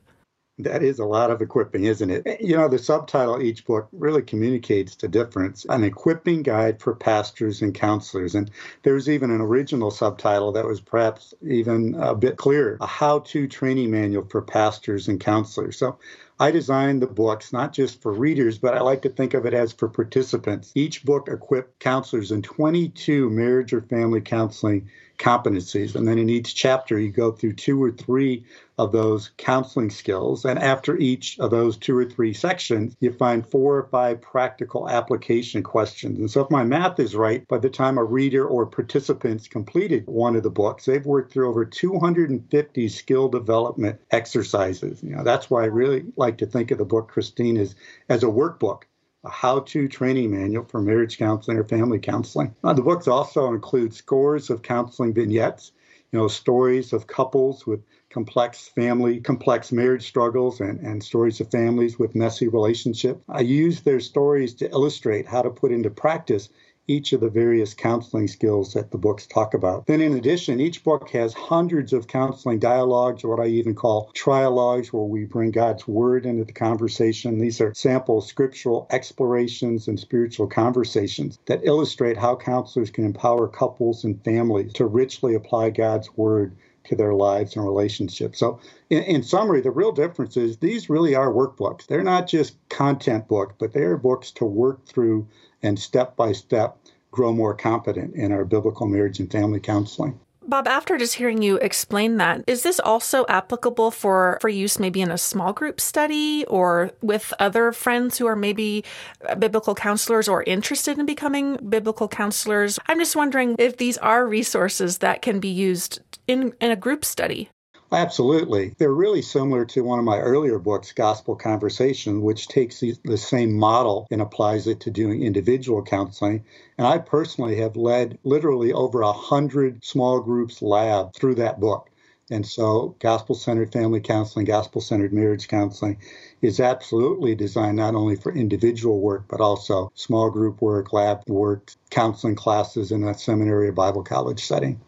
That 0.58 0.82
is 0.82 0.98
a 0.98 1.06
lot 1.06 1.30
of 1.30 1.42
equipping, 1.42 1.84
isn't 1.84 2.10
it? 2.10 2.42
You 2.42 2.56
know, 2.56 2.68
the 2.68 2.80
subtitle 2.80 3.44
each 3.44 3.66
book 3.66 3.90
really 3.92 4.22
communicates 4.24 4.96
the 4.96 5.08
difference 5.08 5.66
an 5.70 5.84
equipping 5.84 6.42
guide 6.42 6.82
for 6.82 6.96
pastors 6.96 7.62
and 7.62 7.76
counselors. 7.76 8.34
And 8.34 8.50
there's 8.82 9.08
even 9.08 9.30
an 9.30 9.42
original 9.42 9.92
subtitle 9.92 10.54
that 10.54 10.66
was 10.66 10.82
perhaps 10.82 11.36
even 11.46 11.94
a 11.96 12.16
bit 12.16 12.38
clearer 12.38 12.78
a 12.82 12.88
how 12.88 13.20
to 13.20 13.48
training 13.48 13.92
manual 13.92 14.26
for 14.30 14.42
pastors 14.42 15.10
and 15.10 15.20
counselors. 15.20 15.78
So 15.78 16.00
I 16.40 16.52
designed 16.52 17.02
the 17.02 17.08
books 17.08 17.54
not 17.54 17.72
just 17.72 18.02
for 18.02 18.12
readers, 18.12 18.58
but 18.58 18.74
I 18.74 18.82
like 18.82 19.04
to 19.04 19.10
think 19.10 19.34
of 19.34 19.46
it 19.46 19.54
as 19.54 19.72
for 19.72 19.88
participants. 19.88 20.74
Each 20.76 21.06
book 21.06 21.30
equipped 21.30 21.80
counselors 21.80 22.32
in 22.32 22.42
22 22.42 23.30
marriage 23.30 23.72
or 23.72 23.82
family 23.82 24.20
counseling 24.20 24.90
competencies. 25.18 25.96
And 25.96 26.08
then 26.08 26.18
in 26.18 26.30
each 26.30 26.56
chapter, 26.56 27.00
you 27.00 27.12
go 27.12 27.32
through 27.32 27.54
two 27.54 27.82
or 27.82 27.92
three 27.92 28.46
of 28.78 28.92
those 28.92 29.32
counseling 29.38 29.90
skills. 29.90 30.44
And 30.44 30.60
after 30.60 30.98
each 30.98 31.40
of 31.40 31.52
those 31.52 31.78
two 31.78 31.98
or 31.98 32.06
three 32.06 32.34
sections, 32.34 32.96
you 33.00 33.14
find 33.14 33.48
four 33.48 33.78
or 33.78 33.88
five 33.88 34.22
practical 34.22 34.90
application 34.90 35.64
questions. 35.64 36.20
And 36.20 36.30
so, 36.30 36.42
if 36.42 36.52
my 36.52 36.64
math 36.64 37.00
is 37.00 37.16
right, 37.16 37.48
by 37.48 37.58
the 37.58 37.70
time 37.70 37.98
a 37.98 38.04
reader 38.04 38.46
or 38.46 38.66
participants 38.66 39.48
completed 39.48 40.04
one 40.08 40.36
of 40.36 40.44
the 40.44 40.50
books, 40.50 40.86
they've 40.86 41.06
worked 41.06 41.32
through 41.32 41.50
over 41.50 41.66
250 41.66 42.90
skill 42.90 43.30
development 43.30 44.02
exercises. 44.12 45.02
You 45.02 45.16
know, 45.16 45.24
that's 45.24 45.50
why 45.50 45.64
I 45.64 45.68
really 45.68 46.06
like 46.18 46.38
to 46.40 46.46
think 46.46 46.72
of 46.72 46.78
the 46.78 46.86
book, 46.86 47.08
Christine, 47.08 47.58
as, 47.58 47.76
as 48.10 48.24
a 48.24 48.28
workbook 48.28 48.84
a 49.26 49.30
how 49.30 49.60
to 49.60 49.88
training 49.88 50.32
manual 50.32 50.66
for 50.66 50.82
marriage 50.82 51.18
counseling 51.18 51.58
or 51.58 51.64
family 51.64 52.00
counseling. 52.00 52.56
Uh, 52.64 52.74
the 52.74 52.82
books 52.82 53.08
also 53.08 53.54
include 53.54 53.94
scores 53.94 54.50
of 54.50 54.62
counseling 54.62 55.14
vignettes, 55.14 55.72
you 56.12 56.20
know, 56.20 56.28
stories 56.28 56.94
of 56.94 57.08
couples 57.08 57.66
with 57.66 57.82
complex 58.10 58.70
family, 58.70 59.20
complex 59.20 59.72
marriage 59.72 60.08
struggles, 60.08 60.62
and, 60.62 60.80
and 60.80 61.04
stories 61.04 61.42
of 61.42 61.52
families 61.52 62.00
with 62.00 62.16
messy 62.16 62.48
relationships. 62.48 63.22
I 63.28 63.42
use 63.42 63.82
their 63.82 64.00
stories 64.00 64.54
to 64.56 64.70
illustrate 64.70 65.28
how 65.28 65.42
to 65.42 65.50
put 65.50 65.72
into 65.72 65.90
practice 65.90 66.50
each 66.88 67.14
of 67.14 67.22
the 67.22 67.30
various 67.30 67.74
counseling 67.74 68.28
skills 68.28 68.74
that 68.74 68.92
the 68.92 68.98
books 68.98 69.26
talk 69.26 69.54
about. 69.54 69.86
Then, 69.88 70.02
in 70.02 70.14
addition, 70.14 70.60
each 70.60 70.84
book 70.84 71.10
has 71.10 71.34
hundreds 71.34 71.94
of 71.94 72.08
counseling 72.08 72.60
dialogues, 72.60 73.24
or 73.24 73.36
what 73.36 73.46
I 73.46 73.48
even 73.48 73.76
call 73.76 74.12
trialogues, 74.14 74.88
where 74.88 75.04
we 75.04 75.26
bring 75.26 75.52
God's 75.52 75.88
word 75.88 76.26
into 76.26 76.44
the 76.44 76.54
conversation. 76.54 77.40
These 77.40 77.62
are 77.62 77.74
sample 77.74 78.22
scriptural 78.22 78.88
explorations 78.92 79.88
and 79.88 80.00
spiritual 80.00 80.48
conversations 80.48 81.40
that 81.46 81.62
illustrate 81.64 82.18
how 82.18 82.36
counselors 82.36 82.92
can 82.92 83.06
empower 83.06 83.48
couples 83.48 84.04
and 84.04 84.24
families 84.24 84.74
to 84.74 84.86
richly 84.86 85.36
apply 85.36 85.72
God's 85.72 86.16
word 86.16 86.56
to 86.86 86.96
their 86.96 87.14
lives 87.14 87.56
and 87.56 87.66
relationships. 87.66 88.40
So, 88.40 88.60
in, 88.90 89.04
in, 89.04 89.24
summary, 89.24 89.62
the 89.62 89.72
real 89.72 89.92
difference 89.92 90.38
is 90.38 90.58
these 90.58 90.90
really 90.90 91.16
are 91.16 91.32
workbooks. 91.32 91.88
They're 91.88 92.04
not 92.04 92.28
just 92.28 92.58
content 92.70 93.28
books, 93.28 93.56
but 93.60 93.74
they 93.74 93.84
are 93.84 93.98
books 93.98 94.32
to 94.32 94.46
work 94.46 94.86
through 94.86 95.28
and 95.62 95.80
step 95.80 96.16
by 96.16 96.32
step 96.32 96.78
grow 97.12 97.32
more 97.32 97.56
competent 97.56 98.14
in 98.16 98.32
our 98.32 98.44
biblical 98.44 98.88
marriage 98.88 99.20
and 99.20 99.32
family 99.32 99.60
counseling. 99.60 100.20
Bob, 100.48 100.68
after 100.68 100.98
just 100.98 101.16
hearing 101.16 101.42
you 101.42 101.58
explain 101.58 102.18
that, 102.18 102.44
is 102.46 102.62
this 102.62 102.80
also 102.80 103.26
applicable 103.28 103.90
for, 103.90 104.38
for 104.42 104.50
use 104.50 104.78
maybe 104.78 105.02
in 105.02 105.10
a 105.10 105.18
small 105.18 105.54
group 105.54 105.82
study 105.82 106.46
or 106.48 106.92
with 107.02 107.34
other 107.40 107.72
friends 107.72 108.18
who 108.18 108.28
are 108.28 108.36
maybe 108.36 108.84
uh, 109.28 109.36
biblical 109.36 109.74
counselors 109.74 110.28
or 110.28 110.44
interested 110.44 111.00
in 111.00 111.06
becoming 111.06 111.58
biblical 111.68 112.08
counselors? 112.08 112.78
I'm 112.88 113.00
just 113.00 113.16
wondering 113.16 113.56
if 113.58 113.78
these 113.78 113.98
are 113.98 114.28
resources 114.28 115.00
that 115.00 115.24
can 115.24 115.40
be 115.40 115.50
used 115.50 116.00
in, 116.28 116.54
in 116.62 116.70
a 116.70 116.76
group 116.76 117.04
study. 117.04 117.50
Absolutely. 117.92 118.76
They're 118.78 118.92
really 118.92 119.22
similar 119.22 119.64
to 119.66 119.84
one 119.84 120.00
of 120.00 120.06
my 120.06 120.20
earlier 120.20 120.60
books, 120.60 120.92
Gospel 120.92 121.36
Conversation, 121.36 122.22
which 122.22 122.48
takes 122.48 122.80
the, 122.80 123.18
same 123.18 123.54
model 123.54 124.08
and 124.12 124.22
applies 124.22 124.68
it 124.68 124.80
to 124.82 124.92
doing 124.92 125.24
individual 125.24 125.84
counseling. 125.84 126.44
And 126.78 126.88
I 126.88 126.98
personally 126.98 127.58
have 127.58 127.76
led 127.76 128.18
literally 128.24 128.74
over 128.74 129.02
a 129.02 129.14
hundred 129.14 129.86
small 129.86 130.20
groups 130.20 130.62
lab 130.62 131.14
through 131.14 131.36
that 131.36 131.60
book. 131.60 131.90
And 132.32 132.46
so, 132.46 132.96
gospel 133.00 133.36
centered 133.36 133.72
family 133.72 134.02
counseling, 134.02 134.46
gospel 134.46 134.82
centered 134.82 135.14
marriage 135.14 135.48
counseling 135.48 135.98
is 136.42 136.60
absolutely 136.60 137.36
designed 137.36 137.78
not 137.78 137.94
only 137.94 138.16
for 138.16 138.32
individual 138.32 139.00
work, 139.00 139.26
but 139.28 139.42
also 139.42 139.92
small 139.94 140.32
group 140.32 140.60
work, 140.60 140.92
lab 140.92 141.22
work, 141.28 141.72
counseling 141.92 142.36
classes 142.36 142.92
in 142.92 143.04
a 143.04 143.14
seminary 143.14 143.68
or 143.68 143.74
Bible 143.74 144.04
college 144.04 144.44
setting. 144.44 144.82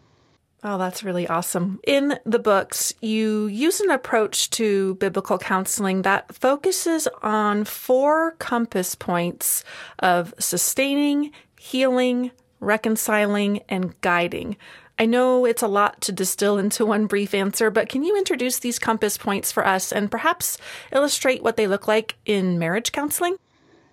Oh, 0.64 0.76
that's 0.76 1.04
really 1.04 1.28
awesome. 1.28 1.78
In 1.86 2.18
the 2.24 2.40
books, 2.40 2.92
you 3.00 3.46
use 3.46 3.80
an 3.80 3.90
approach 3.90 4.50
to 4.50 4.96
biblical 4.96 5.38
counseling 5.38 6.02
that 6.02 6.34
focuses 6.34 7.06
on 7.22 7.64
four 7.64 8.32
compass 8.32 8.96
points 8.96 9.62
of 10.00 10.34
sustaining, 10.40 11.30
healing, 11.60 12.32
reconciling, 12.58 13.60
and 13.68 13.98
guiding. 14.00 14.56
I 14.98 15.06
know 15.06 15.44
it's 15.44 15.62
a 15.62 15.68
lot 15.68 16.00
to 16.02 16.12
distill 16.12 16.58
into 16.58 16.84
one 16.84 17.06
brief 17.06 17.34
answer, 17.34 17.70
but 17.70 17.88
can 17.88 18.02
you 18.02 18.16
introduce 18.16 18.58
these 18.58 18.80
compass 18.80 19.16
points 19.16 19.52
for 19.52 19.64
us 19.64 19.92
and 19.92 20.10
perhaps 20.10 20.58
illustrate 20.90 21.44
what 21.44 21.56
they 21.56 21.68
look 21.68 21.86
like 21.86 22.16
in 22.26 22.58
marriage 22.58 22.90
counseling? 22.90 23.36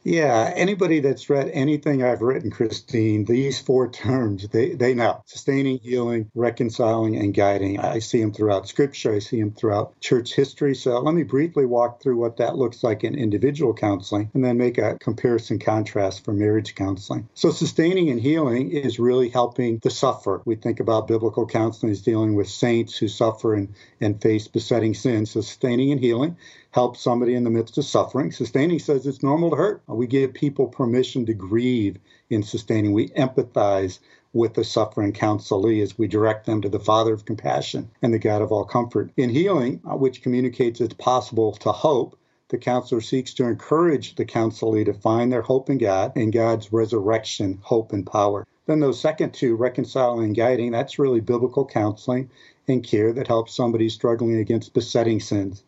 Yeah, 0.08 0.54
anybody 0.56 1.00
that's 1.00 1.32
read 1.32 1.50
anything 1.52 2.04
I've 2.04 2.22
written, 2.22 2.52
Christine, 2.52 3.26
these 3.26 3.60
four 3.60 3.90
terms, 3.90 4.48
they, 4.50 4.76
they 4.76 4.94
know 4.94 5.24
sustaining, 5.26 5.80
healing, 5.80 6.30
reconciling, 6.36 7.16
and 7.16 7.34
guiding. 7.34 7.80
I 7.80 7.98
see 7.98 8.22
them 8.22 8.32
throughout 8.32 8.68
scripture, 8.68 9.16
I 9.16 9.20
see 9.20 9.40
them 9.40 9.50
throughout 9.50 10.00
church 10.02 10.36
history. 10.36 10.76
So 10.76 11.00
let 11.00 11.16
me 11.16 11.24
briefly 11.24 11.66
walk 11.66 12.04
through 12.04 12.18
what 12.18 12.38
that 12.38 12.56
looks 12.56 12.84
like 12.84 13.04
in 13.04 13.16
individual 13.16 13.74
counseling 13.74 14.30
and 14.36 14.46
then 14.46 14.60
make 14.60 14.78
a 14.78 15.00
comparison 15.00 15.58
contrast 15.58 16.24
for 16.24 16.34
marriage 16.34 16.76
counseling. 16.76 17.28
So, 17.34 17.50
sustaining 17.50 18.12
and 18.12 18.22
healing 18.22 18.70
is 18.70 19.00
really 19.00 19.30
helping 19.30 19.80
the 19.80 19.90
sufferer. 19.90 20.44
We 20.46 20.56
think 20.56 20.80
about 20.80 21.08
biblical 21.08 21.48
counseling 21.48 21.92
as 21.92 22.04
dealing 22.04 22.36
with 22.36 22.48
saints 22.48 22.96
who 22.96 23.08
suffer 23.08 23.56
and, 23.56 23.74
and 24.00 24.22
face 24.22 24.48
besetting 24.48 24.94
sins. 24.94 25.32
So, 25.32 25.42
sustaining 25.42 25.92
and 25.92 26.00
healing 26.00 26.38
help 26.76 26.98
somebody 26.98 27.36
in 27.36 27.46
the 27.46 27.50
midst 27.50 27.78
of 27.78 27.86
suffering. 27.86 28.34
Sustaining 28.34 28.80
says 28.80 29.08
it's 29.08 29.24
normal 29.24 29.50
to 29.50 29.56
hurt. 29.56 29.82
We 29.88 30.08
give 30.08 30.34
people 30.34 30.68
permission 30.68 31.26
to 31.26 31.34
grieve 31.34 31.98
in 32.30 32.44
sustaining. 32.44 32.92
We 32.92 33.08
empathize 33.12 34.00
with 34.34 34.56
the 34.56 34.66
suffering 34.66 35.14
counselee 35.14 35.82
as 35.82 35.98
we 35.98 36.10
direct 36.10 36.46
them 36.46 36.62
to 36.62 36.68
the 36.68 36.82
Father 36.82 37.14
of 37.14 37.24
compassion 37.24 37.90
and 38.02 38.14
the 38.14 38.20
God 38.20 38.42
of 38.42 38.52
all 38.52 38.66
comfort. 38.66 39.10
In 39.16 39.30
healing, 39.30 39.80
uh, 39.90 39.96
which 39.96 40.22
communicates 40.22 40.82
it's 40.82 40.94
possible 40.96 41.54
to 41.54 41.72
hope, 41.72 42.20
the 42.50 42.58
counselor 42.58 43.00
seeks 43.00 43.34
to 43.36 43.46
encourage 43.46 44.16
the 44.16 44.26
counselee 44.26 44.84
to 44.84 44.94
find 44.94 45.32
their 45.32 45.44
hope 45.44 45.70
in 45.70 45.78
God 45.78 46.12
and 46.18 46.34
God's 46.34 46.74
resurrection, 46.74 47.58
hope, 47.62 47.94
and 47.94 48.06
power. 48.06 48.46
Then 48.66 48.82
those 48.82 49.00
second 49.00 49.34
two, 49.34 49.56
reconciling 49.56 50.26
and 50.26 50.36
guiding, 50.36 50.72
that's 50.74 51.00
really 51.00 51.22
biblical 51.22 51.66
counseling 51.66 52.30
and 52.68 52.84
care 52.84 53.14
that 53.14 53.28
helps 53.28 53.56
somebody 53.56 53.88
struggling 53.88 54.36
against 54.36 54.74
besetting 54.74 55.22
sins 55.22 55.64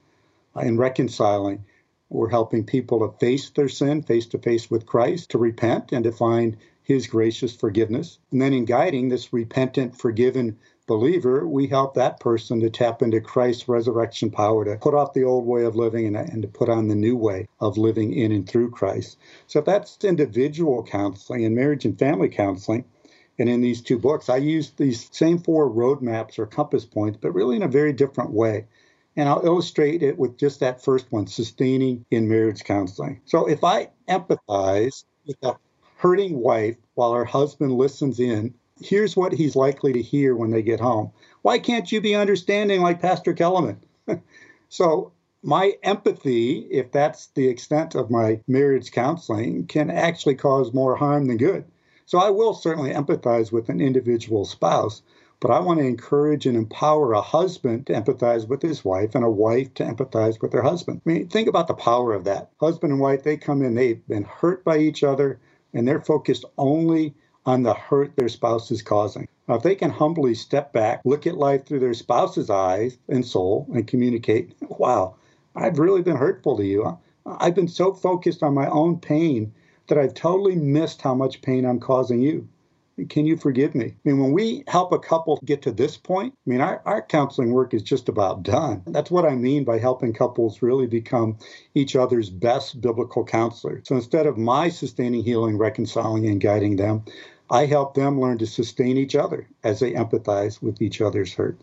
in 0.62 0.78
reconciling. 0.78 1.66
We're 2.10 2.30
helping 2.30 2.66
people 2.66 3.00
to 3.00 3.18
face 3.18 3.50
their 3.50 3.70
sin 3.70 4.02
face 4.02 4.28
to 4.28 4.38
face 4.38 4.72
with 4.72 4.86
Christ, 4.86 5.32
to 5.32 5.38
repent 5.38 5.92
and 5.92 6.04
to 6.06 6.12
find 6.12 6.58
his 6.84 7.08
gracious 7.08 7.54
forgiveness. 7.54 8.18
And 8.32 8.42
then 8.42 8.54
in 8.54 8.64
guiding 8.64 9.10
this 9.10 9.34
repentant, 9.34 10.00
forgiven 10.00 10.58
believer, 10.88 11.46
we 11.46 11.68
help 11.68 11.96
that 11.96 12.22
person 12.22 12.62
to 12.62 12.70
tap 12.70 13.02
into 13.02 13.20
Christ's 13.20 13.68
resurrection 13.68 14.32
power 14.32 14.64
to 14.64 14.78
put 14.78 14.94
off 14.94 15.14
the 15.14 15.26
old 15.26 15.46
way 15.46 15.66
of 15.66 15.76
living 15.76 16.08
and, 16.08 16.16
and, 16.16 16.42
to 16.44 16.48
put 16.48 16.70
on 16.70 16.88
the 16.88 16.96
new 16.96 17.18
way 17.18 17.50
of 17.60 17.78
living 17.78 18.14
in 18.14 18.32
and 18.32 18.48
through 18.48 18.72
Christ. 18.72 19.18
So 19.48 19.60
if 19.60 19.66
that's 19.66 20.04
individual 20.06 20.82
counseling 20.84 21.44
and 21.44 21.54
marriage 21.54 21.84
and 21.84 22.00
family 22.00 22.30
counseling, 22.30 22.86
and 23.38 23.50
in 23.50 23.62
these 23.62 23.82
two 23.82 24.00
books, 24.00 24.30
I 24.30 24.38
use 24.38 24.72
these 24.72 25.10
same 25.12 25.40
four 25.40 25.70
roadmaps 25.70 26.40
or 26.40 26.48
compass 26.48 26.86
points, 26.86 27.20
but 27.22 27.34
really 27.34 27.58
in 27.58 27.64
a 27.64 27.68
very 27.68 27.94
different 27.94 28.32
way. 28.32 28.66
And 29.18 29.28
I'll 29.28 29.46
illustrate 29.46 30.04
it 30.04 30.18
with 30.18 30.38
just 30.38 30.60
that 30.60 30.84
first 30.84 31.12
one 31.12 31.28
sustaining 31.28 32.06
in 32.12 32.30
marriage 32.30 32.64
counseling. 32.64 33.20
So 33.26 33.48
if 33.50 33.64
I 33.64 33.90
empathize 34.08 35.04
with 35.26 35.38
a 35.42 35.56
hurting 35.98 36.40
wife 36.40 36.78
while 36.94 37.14
her 37.14 37.26
husband 37.26 37.74
listens 37.74 38.20
in, 38.20 38.54
here's 38.80 39.18
what 39.18 39.34
he's 39.34 39.56
likely 39.56 39.92
to 39.94 40.02
hear 40.02 40.36
when 40.36 40.52
they 40.52 40.62
get 40.62 40.80
home. 40.80 41.12
Why 41.42 41.58
can't 41.58 41.92
you 41.92 42.00
be 42.00 42.16
understanding 42.16 42.82
like 42.82 43.02
Pastor 43.02 43.34
Kellemen? 43.34 43.80
so 44.70 45.12
my 45.42 45.74
empathy, 45.82 46.60
if 46.70 46.92
that's 46.92 47.28
the 47.28 47.48
extent 47.48 47.96
of 47.96 48.12
my 48.12 48.42
marriage 48.48 48.92
counseling, 48.92 49.66
can 49.66 49.90
actually 49.90 50.36
cause 50.36 50.74
more 50.74 50.96
harm 50.96 51.26
than 51.26 51.38
good. 51.38 51.66
So 52.06 52.20
I 52.20 52.30
will 52.30 52.54
certainly 52.54 52.94
empathize 52.94 53.52
with 53.52 53.70
an 53.70 53.82
individual 53.82 54.46
spouse, 54.46 55.02
but 55.40 55.52
I 55.52 55.60
want 55.60 55.80
to 55.80 55.86
encourage 55.86 56.46
and 56.46 56.58
empower 56.58 57.14
a 57.14 57.22
husband 57.22 57.88
to 57.88 57.94
empathize 57.94 58.48
with 58.48 58.62
his 58.62 58.84
wife 58.84 59.14
and 59.14 59.24
a 59.24 59.30
wife 59.30 59.74
to 59.76 59.84
empathize 59.84 60.42
with 60.42 60.52
their 60.52 60.64
husband. 60.64 61.02
I 61.06 61.10
mean, 61.10 61.28
think 61.28 61.48
about 61.48 61.68
the 61.68 61.74
power 61.74 62.14
of 62.14 62.24
that. 62.24 62.50
Husband 62.60 62.92
and 62.92 63.02
wife, 63.02 63.24
they 63.24 63.38
come 63.38 63.62
in, 63.62 63.76
they've 63.76 64.06
been 64.08 64.24
hurt 64.24 64.64
by 64.64 64.78
each 64.80 65.04
other, 65.04 65.40
and 65.74 65.88
they're 65.88 66.02
focused 66.02 66.46
only 66.58 67.14
on 67.46 67.64
the 67.64 67.74
hurt 67.74 68.16
their 68.16 68.30
spouse 68.30 68.72
is 68.72 68.82
causing. 68.82 69.28
Now, 69.48 69.56
if 69.56 69.64
they 69.64 69.76
can 69.76 69.92
humbly 69.92 70.34
step 70.34 70.74
back, 70.74 71.02
look 71.06 71.26
at 71.28 71.38
life 71.38 71.66
through 71.66 71.80
their 71.80 71.94
spouse's 71.94 72.50
eyes 72.50 72.98
and 73.08 73.26
soul, 73.26 73.68
and 73.74 73.88
communicate, 73.88 74.56
wow, 74.62 75.16
I've 75.56 75.80
really 75.80 76.02
been 76.02 76.18
hurtful 76.18 76.58
to 76.58 76.66
you. 76.66 76.98
I've 77.26 77.56
been 77.56 77.68
so 77.68 77.94
focused 77.94 78.44
on 78.44 78.54
my 78.54 78.68
own 78.68 79.00
pain 79.00 79.54
that 79.88 79.98
I've 79.98 80.14
totally 80.14 80.56
missed 80.56 81.02
how 81.02 81.14
much 81.14 81.42
pain 81.42 81.66
I'm 81.66 81.80
causing 81.80 82.22
you. 82.22 82.48
Can 83.10 83.28
you 83.28 83.38
forgive 83.38 83.76
me? 83.76 83.86
I 83.86 84.00
mean, 84.04 84.18
when 84.20 84.32
we 84.32 84.64
help 84.68 84.92
a 84.92 84.98
couple 84.98 85.40
get 85.46 85.62
to 85.62 85.72
this 85.72 85.98
point, 85.98 86.34
I 86.34 86.50
mean, 86.50 86.62
our, 86.62 86.82
our 86.84 87.04
counseling 87.04 87.52
work 87.52 87.76
is 87.76 87.84
just 87.84 88.10
about 88.10 88.42
done. 88.42 88.82
That's 88.88 89.12
what 89.12 89.24
I 89.24 89.36
mean 89.36 89.66
by 89.66 89.78
helping 89.78 90.14
couples 90.14 90.64
really 90.64 90.88
become 90.88 91.38
each 91.76 91.96
other's 91.96 92.32
best 92.32 92.82
biblical 92.82 93.24
counselor. 93.24 93.82
So 93.86 93.96
instead 93.96 94.26
of 94.26 94.40
my 94.40 94.70
sustaining, 94.70 95.24
healing, 95.24 95.60
reconciling, 95.60 96.26
and 96.26 96.42
guiding 96.42 96.78
them, 96.78 97.04
I 97.52 97.68
help 97.68 97.94
them 97.94 98.20
learn 98.20 98.40
to 98.40 98.48
sustain 98.48 98.98
each 98.98 99.16
other 99.16 99.48
as 99.64 99.80
they 99.80 99.92
empathize 99.92 100.60
with 100.60 100.82
each 100.82 101.00
other's 101.00 101.36
hurt. 101.36 101.60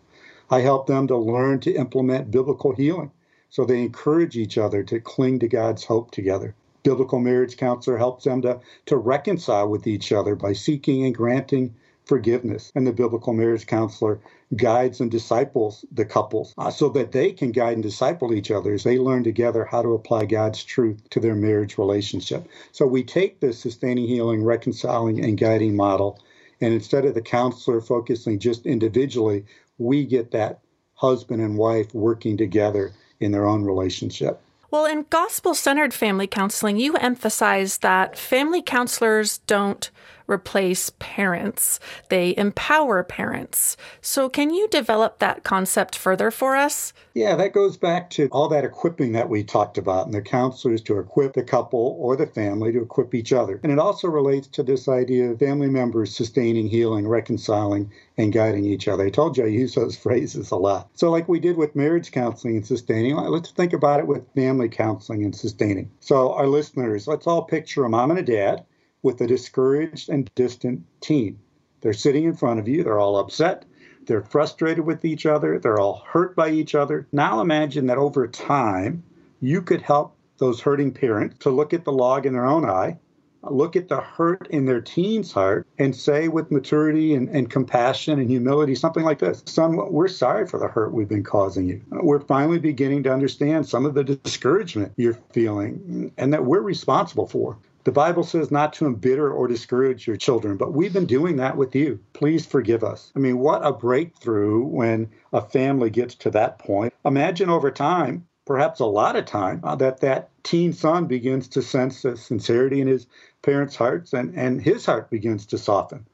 I 0.48 0.60
help 0.60 0.86
them 0.86 1.08
to 1.08 1.16
learn 1.16 1.58
to 1.60 1.74
implement 1.74 2.30
biblical 2.30 2.76
healing 2.76 3.10
so 3.50 3.64
they 3.64 3.82
encourage 3.82 4.36
each 4.36 4.56
other 4.56 4.84
to 4.84 5.00
cling 5.00 5.40
to 5.40 5.48
God's 5.48 5.82
hope 5.82 6.12
together 6.12 6.54
biblical 6.84 7.18
marriage 7.18 7.56
counselor 7.56 7.98
helps 7.98 8.24
them 8.24 8.42
to, 8.42 8.60
to 8.86 8.96
reconcile 8.96 9.68
with 9.68 9.86
each 9.86 10.12
other 10.12 10.36
by 10.36 10.52
seeking 10.52 11.04
and 11.04 11.14
granting 11.14 11.74
forgiveness. 12.04 12.70
And 12.74 12.86
the 12.86 12.92
biblical 12.92 13.32
marriage 13.32 13.66
counselor 13.66 14.20
guides 14.56 15.00
and 15.00 15.10
disciples 15.10 15.84
the 15.90 16.04
couples 16.04 16.54
uh, 16.58 16.70
so 16.70 16.88
that 16.90 17.12
they 17.12 17.32
can 17.32 17.50
guide 17.50 17.72
and 17.72 17.82
disciple 17.82 18.34
each 18.34 18.50
other 18.50 18.74
as 18.74 18.84
they 18.84 18.98
learn 18.98 19.24
together 19.24 19.64
how 19.64 19.82
to 19.82 19.94
apply 19.94 20.26
God's 20.26 20.62
truth 20.62 21.08
to 21.10 21.18
their 21.18 21.34
marriage 21.34 21.78
relationship. 21.78 22.46
So 22.72 22.86
we 22.86 23.02
take 23.02 23.40
this 23.40 23.58
sustaining, 23.58 24.06
healing, 24.06 24.44
reconciling, 24.44 25.24
and 25.24 25.38
guiding 25.38 25.74
model, 25.74 26.20
and 26.60 26.72
instead 26.72 27.04
of 27.04 27.14
the 27.14 27.22
counselor 27.22 27.80
focusing 27.80 28.38
just 28.38 28.66
individually, 28.66 29.44
we 29.78 30.04
get 30.04 30.30
that 30.30 30.60
husband 30.94 31.42
and 31.42 31.58
wife 31.58 31.92
working 31.94 32.36
together 32.36 32.92
in 33.18 33.32
their 33.32 33.46
own 33.46 33.64
relationship. 33.64 34.40
Well, 34.74 34.86
in 34.86 35.06
gospel 35.08 35.54
centered 35.54 35.94
family 35.94 36.26
counseling, 36.26 36.78
you 36.78 36.96
emphasize 36.96 37.78
that 37.78 38.18
family 38.18 38.60
counselors 38.60 39.38
don't 39.46 39.88
replace 40.26 40.90
parents, 40.98 41.80
they 42.08 42.34
empower 42.36 43.02
parents. 43.02 43.76
So, 44.00 44.28
can 44.28 44.50
you 44.50 44.68
develop 44.68 45.18
that 45.18 45.44
concept 45.44 45.96
further 45.96 46.30
for 46.30 46.56
us? 46.56 46.92
Yeah, 47.14 47.36
that 47.36 47.52
goes 47.52 47.76
back 47.76 48.10
to 48.10 48.28
all 48.28 48.48
that 48.48 48.64
equipping 48.64 49.12
that 49.12 49.28
we 49.28 49.44
talked 49.44 49.78
about, 49.78 50.06
and 50.06 50.14
the 50.14 50.22
counselors 50.22 50.82
to 50.82 50.98
equip 50.98 51.34
the 51.34 51.42
couple 51.42 51.96
or 52.00 52.16
the 52.16 52.26
family 52.26 52.72
to 52.72 52.82
equip 52.82 53.14
each 53.14 53.32
other. 53.32 53.60
And 53.62 53.70
it 53.70 53.78
also 53.78 54.08
relates 54.08 54.48
to 54.48 54.62
this 54.62 54.88
idea 54.88 55.30
of 55.30 55.38
family 55.38 55.68
members 55.68 56.16
sustaining, 56.16 56.68
healing, 56.68 57.06
reconciling, 57.06 57.92
and 58.16 58.32
guiding 58.32 58.64
each 58.64 58.88
other. 58.88 59.04
I 59.04 59.10
told 59.10 59.36
you 59.36 59.44
I 59.44 59.48
use 59.48 59.74
those 59.74 59.96
phrases 60.04 60.50
a 60.50 60.56
lot. 60.56 60.88
So, 60.94 61.10
like 61.10 61.28
we 61.28 61.40
did 61.40 61.56
with 61.56 61.76
marriage 61.76 62.10
counseling 62.10 62.56
and 62.56 62.66
sustaining, 62.66 63.16
let's 63.16 63.50
think 63.50 63.72
about 63.72 64.00
it 64.00 64.06
with 64.06 64.32
family 64.34 64.68
counseling 64.68 65.24
and 65.24 65.34
sustaining. 65.34 65.90
So, 66.00 66.32
our 66.32 66.46
listeners, 66.46 67.06
let's 67.06 67.26
all 67.26 67.42
picture 67.42 67.84
a 67.84 67.88
mom 67.88 68.10
and 68.10 68.18
a 68.18 68.22
dad 68.22 68.64
with 69.04 69.20
a 69.20 69.26
discouraged 69.26 70.08
and 70.08 70.28
distant 70.34 70.82
teen. 71.00 71.38
They're 71.82 71.92
sitting 71.92 72.24
in 72.24 72.34
front 72.34 72.58
of 72.58 72.66
you, 72.66 72.82
they're 72.82 72.98
all 72.98 73.18
upset, 73.18 73.66
they're 74.06 74.22
frustrated 74.22 74.84
with 74.84 75.04
each 75.04 75.26
other, 75.26 75.58
they're 75.58 75.78
all 75.78 76.02
hurt 76.06 76.34
by 76.34 76.50
each 76.50 76.74
other. 76.74 77.06
Now 77.12 77.40
imagine 77.40 77.86
that 77.86 77.98
over 77.98 78.26
time, 78.26 79.04
you 79.40 79.60
could 79.60 79.82
help 79.82 80.16
those 80.38 80.62
hurting 80.62 80.92
parents 80.92 81.36
to 81.40 81.50
look 81.50 81.74
at 81.74 81.84
the 81.84 81.92
log 81.92 82.24
in 82.24 82.32
their 82.32 82.46
own 82.46 82.64
eye, 82.64 82.98
look 83.42 83.76
at 83.76 83.88
the 83.88 84.00
hurt 84.00 84.46
in 84.48 84.64
their 84.64 84.80
teen's 84.80 85.30
heart, 85.32 85.66
and 85.78 85.94
say 85.94 86.28
with 86.28 86.50
maturity 86.50 87.14
and, 87.14 87.28
and 87.28 87.50
compassion 87.50 88.18
and 88.18 88.30
humility 88.30 88.74
something 88.74 89.04
like 89.04 89.18
this 89.18 89.42
Son, 89.44 89.76
we're 89.92 90.08
sorry 90.08 90.46
for 90.46 90.58
the 90.58 90.68
hurt 90.68 90.94
we've 90.94 91.08
been 91.08 91.22
causing 91.22 91.68
you. 91.68 91.82
We're 91.90 92.20
finally 92.20 92.58
beginning 92.58 93.02
to 93.02 93.12
understand 93.12 93.68
some 93.68 93.84
of 93.84 93.92
the 93.92 94.04
discouragement 94.04 94.94
you're 94.96 95.18
feeling 95.32 96.10
and 96.16 96.32
that 96.32 96.46
we're 96.46 96.62
responsible 96.62 97.26
for. 97.26 97.58
The 97.84 97.92
Bible 97.92 98.24
says 98.24 98.50
not 98.50 98.72
to 98.74 98.86
embitter 98.86 99.30
or 99.30 99.46
discourage 99.46 100.06
your 100.06 100.16
children, 100.16 100.56
but 100.56 100.72
we've 100.72 100.94
been 100.94 101.04
doing 101.04 101.36
that 101.36 101.58
with 101.58 101.74
you. 101.74 102.00
Please 102.14 102.46
forgive 102.46 102.82
us. 102.82 103.12
I 103.14 103.18
mean, 103.18 103.38
what 103.38 103.64
a 103.64 103.72
breakthrough 103.72 104.64
when 104.64 105.10
a 105.34 105.42
family 105.42 105.90
gets 105.90 106.14
to 106.16 106.30
that 106.30 106.58
point. 106.58 106.94
Imagine 107.04 107.50
over 107.50 107.70
time, 107.70 108.26
perhaps 108.46 108.80
a 108.80 108.86
lot 108.86 109.16
of 109.16 109.26
time, 109.26 109.60
uh, 109.62 109.76
that 109.76 110.00
that 110.00 110.30
teen 110.42 110.72
son 110.72 111.04
begins 111.04 111.46
to 111.48 111.60
sense 111.60 112.00
the 112.00 112.16
sincerity 112.16 112.80
in 112.80 112.86
his 112.86 113.06
parents' 113.42 113.76
hearts 113.76 114.14
and, 114.14 114.34
and 114.34 114.62
his 114.62 114.86
heart 114.86 115.10
begins 115.10 115.44
to 115.46 115.58
soften. 115.58 116.06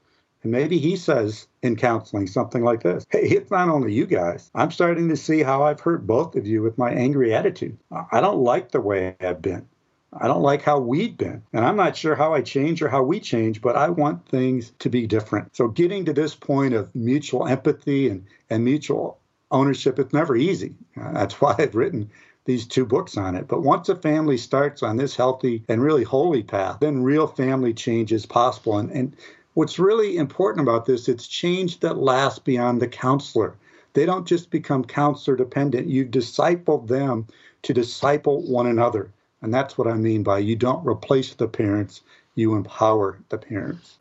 And 0.42 0.50
maybe 0.50 0.78
he 0.78 0.96
says 0.96 1.46
in 1.62 1.76
counseling 1.76 2.26
something 2.26 2.64
like 2.64 2.82
this 2.82 3.06
Hey, 3.10 3.28
it's 3.28 3.50
not 3.52 3.68
only 3.68 3.92
you 3.92 4.06
guys. 4.06 4.50
I'm 4.56 4.72
starting 4.72 5.08
to 5.10 5.16
see 5.16 5.44
how 5.44 5.62
I've 5.62 5.80
hurt 5.80 6.04
both 6.04 6.34
of 6.34 6.48
you 6.48 6.62
with 6.62 6.78
my 6.78 6.90
angry 6.90 7.32
attitude. 7.32 7.78
I 8.10 8.20
don't 8.20 8.42
like 8.42 8.72
the 8.72 8.80
way 8.80 9.14
I've 9.20 9.40
been. 9.40 9.68
I 10.12 10.26
don't 10.26 10.42
like 10.42 10.62
how 10.62 10.80
we've 10.80 11.16
been. 11.16 11.42
And 11.52 11.64
I'm 11.64 11.76
not 11.76 11.96
sure 11.96 12.16
how 12.16 12.34
I 12.34 12.42
change 12.42 12.82
or 12.82 12.88
how 12.88 13.02
we 13.02 13.20
change, 13.20 13.62
but 13.62 13.76
I 13.76 13.88
want 13.90 14.26
things 14.26 14.72
to 14.80 14.90
be 14.90 15.06
different. 15.06 15.54
So 15.54 15.68
getting 15.68 16.04
to 16.04 16.12
this 16.12 16.34
point 16.34 16.74
of 16.74 16.92
mutual 16.96 17.46
empathy 17.46 18.08
and, 18.08 18.26
and 18.48 18.64
mutual 18.64 19.18
ownership, 19.52 20.00
it's 20.00 20.12
never 20.12 20.34
easy. 20.34 20.74
Uh, 21.00 21.12
that's 21.12 21.34
why 21.40 21.54
I've 21.58 21.76
written 21.76 22.10
these 22.44 22.66
two 22.66 22.84
books 22.84 23.16
on 23.16 23.36
it. 23.36 23.46
But 23.46 23.62
once 23.62 23.88
a 23.88 23.94
family 23.94 24.36
starts 24.36 24.82
on 24.82 24.96
this 24.96 25.14
healthy 25.14 25.62
and 25.68 25.80
really 25.80 26.02
holy 26.02 26.42
path, 26.42 26.78
then 26.80 27.04
real 27.04 27.28
family 27.28 27.72
change 27.72 28.12
is 28.12 28.26
possible. 28.26 28.78
And, 28.78 28.90
and 28.90 29.16
what's 29.54 29.78
really 29.78 30.16
important 30.16 30.66
about 30.66 30.86
this, 30.86 31.08
it's 31.08 31.28
change 31.28 31.80
that 31.80 31.98
lasts 31.98 32.40
beyond 32.40 32.82
the 32.82 32.88
counselor. 32.88 33.54
They 33.92 34.06
don't 34.06 34.26
just 34.26 34.50
become 34.50 34.84
counselor 34.84 35.36
dependent. 35.36 35.86
You 35.86 36.04
disciple 36.04 36.78
them 36.78 37.26
to 37.62 37.74
disciple 37.74 38.42
one 38.42 38.66
another. 38.66 39.12
And 39.42 39.52
that's 39.52 39.78
what 39.78 39.86
I 39.86 39.94
mean 39.94 40.22
by 40.22 40.38
you 40.38 40.56
don't 40.56 40.86
replace 40.86 41.34
the 41.34 41.48
parents, 41.48 42.02
you 42.34 42.54
empower 42.54 43.18
the 43.28 43.38
parents. 43.38 43.98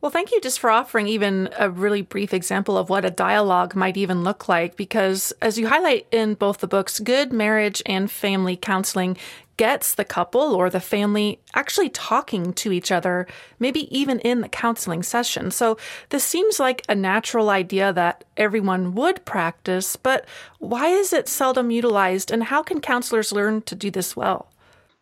Well, 0.00 0.10
thank 0.10 0.32
you 0.32 0.40
just 0.40 0.60
for 0.60 0.70
offering 0.70 1.08
even 1.08 1.50
a 1.58 1.68
really 1.68 2.00
brief 2.00 2.32
example 2.32 2.78
of 2.78 2.88
what 2.88 3.04
a 3.04 3.10
dialogue 3.10 3.74
might 3.74 3.98
even 3.98 4.24
look 4.24 4.48
like. 4.48 4.74
Because 4.74 5.34
as 5.42 5.58
you 5.58 5.68
highlight 5.68 6.06
in 6.10 6.34
both 6.34 6.58
the 6.58 6.66
books, 6.66 7.00
good 7.00 7.34
marriage 7.34 7.82
and 7.84 8.10
family 8.10 8.56
counseling 8.56 9.18
gets 9.58 9.94
the 9.94 10.06
couple 10.06 10.54
or 10.54 10.70
the 10.70 10.80
family 10.80 11.38
actually 11.52 11.90
talking 11.90 12.54
to 12.54 12.72
each 12.72 12.90
other, 12.90 13.26
maybe 13.58 13.94
even 13.94 14.18
in 14.20 14.40
the 14.40 14.48
counseling 14.48 15.02
session. 15.02 15.50
So 15.50 15.76
this 16.08 16.24
seems 16.24 16.58
like 16.58 16.82
a 16.88 16.94
natural 16.94 17.50
idea 17.50 17.92
that 17.92 18.24
everyone 18.38 18.94
would 18.94 19.22
practice, 19.26 19.96
but 19.96 20.26
why 20.60 20.86
is 20.86 21.12
it 21.12 21.28
seldom 21.28 21.70
utilized 21.70 22.30
and 22.30 22.44
how 22.44 22.62
can 22.62 22.80
counselors 22.80 23.32
learn 23.32 23.60
to 23.62 23.74
do 23.74 23.90
this 23.90 24.16
well? 24.16 24.48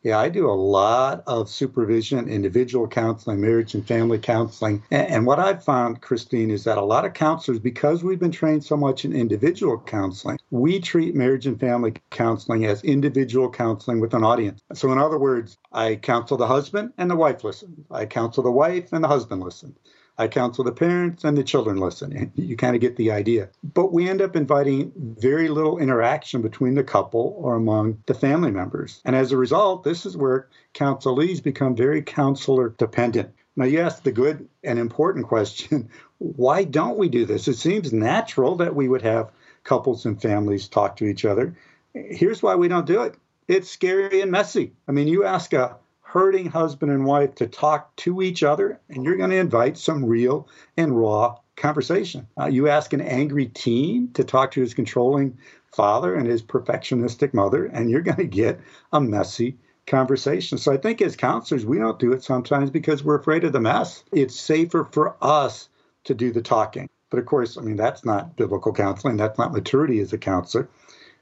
Yeah, 0.04 0.20
I 0.20 0.28
do 0.28 0.48
a 0.48 0.52
lot 0.52 1.24
of 1.26 1.48
supervision, 1.48 2.28
individual 2.28 2.87
counseling, 2.87 3.40
marriage 3.40 3.74
and 3.74 3.84
family 3.84 4.18
counseling. 4.18 4.84
And, 4.92 5.26
what 5.26 5.40
I've 5.40 5.64
found, 5.64 6.02
Christine, 6.02 6.52
is 6.52 6.62
that 6.64 6.78
a 6.78 6.84
lot 6.84 7.04
of 7.04 7.14
counselors, 7.14 7.58
because 7.58 8.04
we've 8.04 8.20
been 8.20 8.30
trained 8.30 8.62
so 8.62 8.76
much 8.76 9.04
in 9.04 9.12
individual 9.12 9.76
counseling, 9.76 10.38
we 10.52 10.78
treat 10.78 11.16
marriage 11.16 11.48
and 11.48 11.58
family 11.58 11.94
counseling 12.11 12.64
as 12.64 12.84
individual 12.84 13.50
counseling 13.50 13.98
with 13.98 14.14
an 14.14 14.22
audience. 14.22 14.62
So, 14.72 14.92
in 14.92 14.98
other 14.98 15.18
words, 15.18 15.58
I 15.72 15.96
counsel 15.96 16.37
the 16.37 16.46
husband 16.46 16.92
and 16.96 17.11
the 17.11 17.16
wife 17.16 17.42
listen. 17.42 17.84
I 17.90 18.06
counsel 18.06 18.44
the 18.44 18.52
wife 18.52 18.92
and 18.92 19.02
the 19.02 19.08
husband 19.08 19.42
listen. 19.42 19.74
I 20.18 20.26
counsel 20.26 20.64
the 20.64 20.72
parents 20.72 21.22
and 21.22 21.38
the 21.38 21.44
children 21.44 21.76
listen. 21.76 22.33
You 22.35 22.57
kind 22.57 22.74
of 22.74 22.81
get 22.81 22.96
the 22.96 23.12
idea. 23.12 23.50
But 23.62 23.92
we 23.92 24.09
end 24.09 24.20
up 24.20 24.35
inviting 24.35 24.92
very 24.96 25.48
little 25.48 25.78
interaction 25.78 26.42
between 26.42 26.74
the 26.74 26.83
couple 26.83 27.37
or 27.38 27.54
among 27.54 28.02
the 28.07 28.14
family 28.14 28.50
members. 28.50 29.00
And 29.04 29.14
as 29.14 29.31
a 29.31 29.37
result, 29.37 29.85
this 29.85 30.04
is 30.04 30.16
where 30.16 30.48
counselees 30.74 31.40
become 31.40 31.76
very 31.76 32.02
counselor 32.02 32.70
dependent. 32.70 33.33
Now, 33.54 33.64
you 33.64 33.88
the 34.02 34.12
good 34.12 34.48
and 34.64 34.78
important 34.78 35.26
question 35.26 35.88
why 36.18 36.64
don't 36.64 36.98
we 36.98 37.09
do 37.09 37.24
this? 37.24 37.46
It 37.46 37.54
seems 37.54 37.92
natural 37.92 38.57
that 38.57 38.74
we 38.74 38.88
would 38.88 39.02
have 39.02 39.31
couples 39.62 40.04
and 40.04 40.20
families 40.20 40.68
talk 40.68 40.96
to 40.96 41.04
each 41.04 41.24
other. 41.24 41.57
Here's 41.94 42.42
why 42.42 42.57
we 42.57 42.68
don't 42.68 42.87
do 42.87 43.02
it 43.02 43.16
it's 43.46 43.70
scary 43.70 44.20
and 44.20 44.31
messy. 44.31 44.72
I 44.87 44.92
mean, 44.92 45.09
you 45.09 45.24
ask 45.24 45.52
a 45.54 45.76
hurting 46.09 46.49
husband 46.49 46.90
and 46.90 47.05
wife 47.05 47.35
to 47.35 47.47
talk 47.47 47.94
to 47.94 48.23
each 48.23 48.42
other, 48.42 48.81
and 48.88 49.05
you're 49.05 49.18
going 49.18 49.29
to 49.29 49.37
invite 49.37 49.77
some 49.77 50.03
real 50.03 50.49
and 50.79 50.99
raw 50.99 51.37
conversation. 51.55 52.27
Uh, 52.40 52.47
you 52.47 52.66
ask 52.66 52.94
an 52.94 53.03
angry 53.03 53.44
teen 53.44 54.11
to 54.14 54.25
talk 54.25 54.51
to 54.51 54.62
his 54.62 54.73
controlling 54.73 55.37
father 55.71 56.14
and 56.14 56.27
his 56.27 56.42
perfectionistic 56.42 57.35
mother, 57.35 57.66
and 57.66 57.90
you're 57.90 58.01
going 58.01 58.16
to 58.16 58.25
get 58.25 58.59
a 58.90 58.99
messy 58.99 59.59
conversation. 59.87 60.57
So 60.57 60.73
I 60.73 60.79
think 60.79 61.03
as 61.03 61.14
counselors, 61.14 61.66
we 61.66 61.79
don't 61.79 61.99
do 61.99 62.12
it 62.12 62.25
sometimes 62.25 62.71
because 62.71 63.05
we're 63.05 63.18
afraid 63.21 63.44
of 63.44 63.53
the 63.53 63.61
mess. 63.61 64.03
It's 64.11 64.40
safer 64.40 64.88
for 64.90 65.14
us 65.21 65.68
to 66.05 66.14
do 66.14 66.33
the 66.33 66.40
talking. 66.40 66.88
But 67.11 67.18
of 67.18 67.27
course, 67.27 67.59
I 67.59 67.61
mean, 67.61 67.77
that's 67.77 68.07
not 68.07 68.35
biblical 68.35 68.73
counseling. 68.73 69.18
That's 69.18 69.38
not 69.38 69.53
maturity 69.53 70.01
as 70.01 70.14
a 70.14 70.18
counselor. 70.18 70.71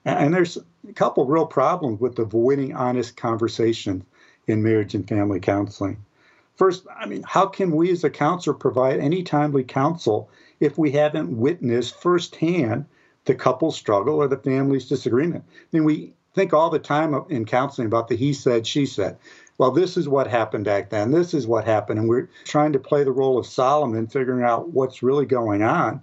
And 0.05 0.33
there's 0.33 0.57
a 0.88 0.92
couple 0.92 1.27
real 1.27 1.46
problems 1.46 1.99
with 1.99 2.20
avoiding 2.20 2.72
honest 2.72 3.16
conversations 3.16 4.05
in 4.46 4.62
marriage 4.62 4.94
and 4.94 5.09
family 5.09 5.40
counseling. 5.40 5.98
First, 6.56 6.87
I 6.94 7.06
mean, 7.06 7.22
how 7.26 7.46
can 7.46 7.70
we 7.72 7.90
as 7.90 8.04
a 8.04 8.11
counselor 8.11 8.54
provide 8.54 8.98
any 8.98 9.22
timely 9.22 9.62
counsel 9.62 10.30
if 10.59 10.78
we 10.78 10.90
haven't 10.90 11.37
witnessed 11.37 12.00
firsthand 12.00 12.87
the 13.26 13.35
couple's 13.35 13.76
struggle 13.76 14.16
or 14.16 14.28
the 14.28 14.38
family's 14.38 14.88
disagreement? 14.88 15.44
I 15.48 15.64
mean, 15.72 15.85
we 15.85 16.14
think 16.35 16.54
all 16.54 16.70
the 16.70 16.78
time 16.78 17.14
in 17.28 17.44
counseling 17.44 17.87
about 17.87 18.09
the 18.09 18.16
he 18.16 18.32
said, 18.32 18.66
she 18.66 18.87
said. 18.87 19.18
well, 19.59 19.70
this 19.70 19.96
is 19.96 20.09
what 20.09 20.26
happened 20.26 20.64
back 20.64 20.90
then. 20.90 21.11
This 21.11 21.35
is 21.35 21.46
what 21.46 21.64
happened. 21.64 21.98
And 21.98 22.09
we're 22.09 22.28
trying 22.44 22.72
to 22.72 22.78
play 22.78 23.04
the 23.04 23.12
role 23.12 23.38
of 23.38 23.46
Solomon, 23.46 24.06
figuring 24.06 24.44
out 24.44 24.68
what's 24.70 25.02
really 25.02 25.26
going 25.26 25.62
on. 25.62 26.00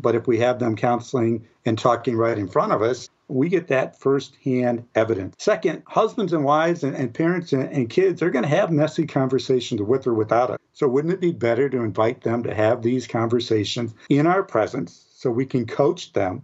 But 0.00 0.14
if 0.14 0.26
we 0.26 0.38
have 0.38 0.58
them 0.58 0.76
counseling 0.76 1.46
and 1.64 1.78
talking 1.78 2.16
right 2.16 2.38
in 2.38 2.48
front 2.48 2.72
of 2.72 2.82
us, 2.82 3.08
we 3.28 3.48
get 3.48 3.68
that 3.68 3.98
firsthand 3.98 4.84
evidence. 4.94 5.34
Second, 5.38 5.82
husbands 5.86 6.32
and 6.32 6.44
wives 6.44 6.82
and, 6.82 6.96
and 6.96 7.12
parents 7.12 7.52
and, 7.52 7.70
and 7.70 7.90
kids 7.90 8.22
are 8.22 8.30
going 8.30 8.44
to 8.44 8.48
have 8.48 8.70
messy 8.70 9.06
conversations 9.06 9.82
with 9.82 10.06
or 10.06 10.14
without 10.14 10.50
us. 10.50 10.58
So, 10.72 10.88
wouldn't 10.88 11.12
it 11.12 11.20
be 11.20 11.32
better 11.32 11.68
to 11.68 11.78
invite 11.78 12.22
them 12.22 12.42
to 12.44 12.54
have 12.54 12.82
these 12.82 13.06
conversations 13.06 13.94
in 14.08 14.26
our 14.26 14.42
presence 14.42 15.06
so 15.14 15.30
we 15.30 15.44
can 15.44 15.66
coach 15.66 16.12
them 16.12 16.42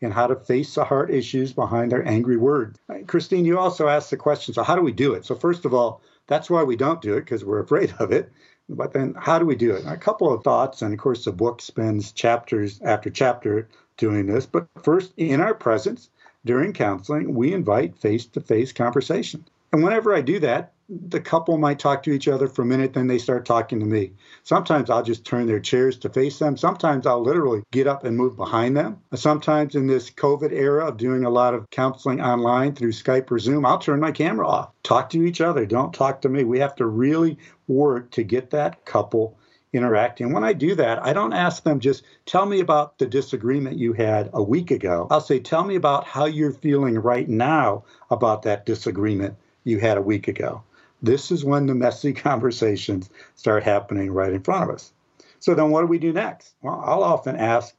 in 0.00 0.10
how 0.12 0.26
to 0.28 0.36
face 0.36 0.74
the 0.74 0.84
heart 0.84 1.10
issues 1.10 1.52
behind 1.52 1.90
their 1.90 2.06
angry 2.06 2.36
words? 2.36 2.78
Christine, 3.06 3.44
you 3.44 3.58
also 3.58 3.88
asked 3.88 4.10
the 4.10 4.16
question 4.16 4.54
so, 4.54 4.62
how 4.62 4.76
do 4.76 4.82
we 4.82 4.92
do 4.92 5.14
it? 5.14 5.24
So, 5.24 5.34
first 5.34 5.64
of 5.64 5.74
all, 5.74 6.02
that's 6.26 6.48
why 6.48 6.62
we 6.62 6.76
don't 6.76 7.02
do 7.02 7.14
it 7.14 7.22
because 7.22 7.44
we're 7.44 7.58
afraid 7.58 7.92
of 7.98 8.12
it. 8.12 8.30
But 8.70 8.92
then, 8.92 9.14
how 9.18 9.38
do 9.38 9.46
we 9.46 9.56
do 9.56 9.74
it? 9.74 9.84
A 9.86 9.96
couple 9.96 10.32
of 10.32 10.44
thoughts, 10.44 10.80
and 10.82 10.94
of 10.94 11.00
course, 11.00 11.24
the 11.24 11.32
book 11.32 11.60
spends 11.60 12.12
chapters 12.12 12.80
after 12.82 13.10
chapter 13.10 13.68
doing 13.96 14.26
this. 14.26 14.46
But 14.46 14.68
first, 14.82 15.12
in 15.16 15.40
our 15.40 15.54
presence, 15.54 16.08
during 16.44 16.72
counseling, 16.72 17.34
we 17.34 17.52
invite 17.52 17.98
face 17.98 18.26
to 18.26 18.40
face 18.40 18.72
conversation. 18.72 19.44
And 19.72 19.82
whenever 19.82 20.14
I 20.14 20.20
do 20.20 20.38
that, 20.40 20.72
the 20.90 21.20
couple 21.20 21.56
might 21.56 21.78
talk 21.78 22.02
to 22.02 22.10
each 22.10 22.26
other 22.26 22.48
for 22.48 22.62
a 22.62 22.66
minute, 22.66 22.94
then 22.94 23.06
they 23.06 23.18
start 23.18 23.44
talking 23.44 23.78
to 23.78 23.86
me. 23.86 24.12
Sometimes 24.42 24.90
I'll 24.90 25.04
just 25.04 25.24
turn 25.24 25.46
their 25.46 25.60
chairs 25.60 25.96
to 25.98 26.08
face 26.08 26.40
them. 26.40 26.56
Sometimes 26.56 27.06
I'll 27.06 27.22
literally 27.22 27.62
get 27.70 27.86
up 27.86 28.02
and 28.04 28.16
move 28.16 28.36
behind 28.36 28.76
them. 28.76 29.00
Sometimes 29.14 29.76
in 29.76 29.86
this 29.86 30.10
COVID 30.10 30.50
era 30.50 30.88
of 30.88 30.96
doing 30.96 31.24
a 31.24 31.30
lot 31.30 31.54
of 31.54 31.70
counseling 31.70 32.20
online 32.20 32.74
through 32.74 32.90
Skype 32.90 33.30
or 33.30 33.38
Zoom, 33.38 33.64
I'll 33.64 33.78
turn 33.78 34.00
my 34.00 34.10
camera 34.10 34.48
off. 34.48 34.72
Talk 34.82 35.10
to 35.10 35.22
each 35.22 35.40
other. 35.40 35.64
Don't 35.64 35.94
talk 35.94 36.22
to 36.22 36.28
me. 36.28 36.42
We 36.42 36.58
have 36.58 36.74
to 36.76 36.86
really 36.86 37.38
work 37.68 38.10
to 38.12 38.24
get 38.24 38.50
that 38.50 38.84
couple 38.84 39.38
interacting. 39.72 40.32
When 40.32 40.42
I 40.42 40.52
do 40.52 40.74
that, 40.74 41.04
I 41.04 41.12
don't 41.12 41.32
ask 41.32 41.62
them 41.62 41.78
just 41.78 42.02
tell 42.26 42.46
me 42.46 42.58
about 42.58 42.98
the 42.98 43.06
disagreement 43.06 43.78
you 43.78 43.92
had 43.92 44.28
a 44.32 44.42
week 44.42 44.72
ago. 44.72 45.06
I'll 45.08 45.20
say, 45.20 45.38
tell 45.38 45.62
me 45.62 45.76
about 45.76 46.04
how 46.04 46.24
you're 46.24 46.50
feeling 46.50 46.98
right 46.98 47.28
now 47.28 47.84
about 48.10 48.42
that 48.42 48.66
disagreement 48.66 49.36
you 49.62 49.78
had 49.78 49.96
a 49.96 50.02
week 50.02 50.26
ago. 50.26 50.64
This 51.02 51.30
is 51.30 51.44
when 51.44 51.66
the 51.66 51.74
messy 51.74 52.12
conversations 52.28 53.10
start 53.34 53.62
happening 53.62 54.10
right 54.10 54.32
in 54.32 54.42
front 54.42 54.64
of 54.64 54.74
us. 54.74 54.92
So 55.38 55.54
then 55.54 55.70
what 55.70 55.80
do 55.80 55.86
we 55.86 55.98
do 55.98 56.12
next? 56.12 56.54
Well, 56.62 56.82
I'll 56.84 57.02
often 57.02 57.36
ask, 57.36 57.74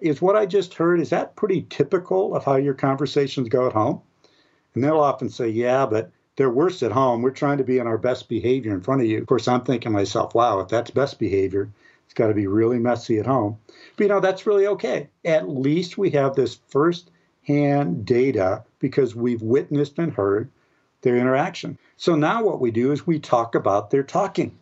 is 0.00 0.20
what 0.20 0.36
I 0.36 0.44
just 0.44 0.74
heard, 0.74 1.00
is 1.00 1.10
that 1.10 1.36
pretty 1.36 1.66
typical 1.70 2.34
of 2.34 2.44
how 2.44 2.56
your 2.56 2.74
conversations 2.74 3.48
go 3.48 3.66
at 3.66 3.72
home? 3.72 4.02
And 4.74 4.84
they'll 4.84 5.00
often 5.00 5.30
say, 5.30 5.48
yeah, 5.48 5.86
but 5.86 6.10
they're 6.36 6.50
worse 6.50 6.82
at 6.82 6.92
home. 6.92 7.22
We're 7.22 7.30
trying 7.30 7.58
to 7.58 7.64
be 7.64 7.80
on 7.80 7.86
our 7.86 7.98
best 7.98 8.28
behavior 8.28 8.72
in 8.72 8.82
front 8.82 9.00
of 9.00 9.08
you. 9.08 9.18
Of 9.18 9.26
course, 9.26 9.48
I'm 9.48 9.62
thinking 9.62 9.92
myself, 9.92 10.34
wow, 10.34 10.60
if 10.60 10.68
that's 10.68 10.90
best 10.90 11.18
behavior, 11.18 11.70
it's 12.04 12.14
got 12.14 12.28
to 12.28 12.34
be 12.34 12.46
really 12.46 12.78
messy 12.78 13.18
at 13.18 13.26
home. 13.26 13.58
But 13.96 14.04
you 14.04 14.08
know, 14.08 14.20
that's 14.20 14.46
really 14.46 14.66
okay. 14.68 15.08
At 15.24 15.48
least 15.48 15.98
we 15.98 16.10
have 16.10 16.34
this 16.34 16.60
first 16.68 17.10
hand 17.42 18.04
data 18.04 18.62
because 18.78 19.16
we've 19.16 19.42
witnessed 19.42 19.98
and 19.98 20.12
heard 20.12 20.50
their 21.02 21.16
interaction. 21.16 21.78
So 21.96 22.14
now 22.14 22.42
what 22.42 22.60
we 22.60 22.70
do 22.70 22.92
is 22.92 23.06
we 23.06 23.18
talk 23.18 23.54
about 23.54 23.90
their 23.90 24.02
talking. 24.02 24.58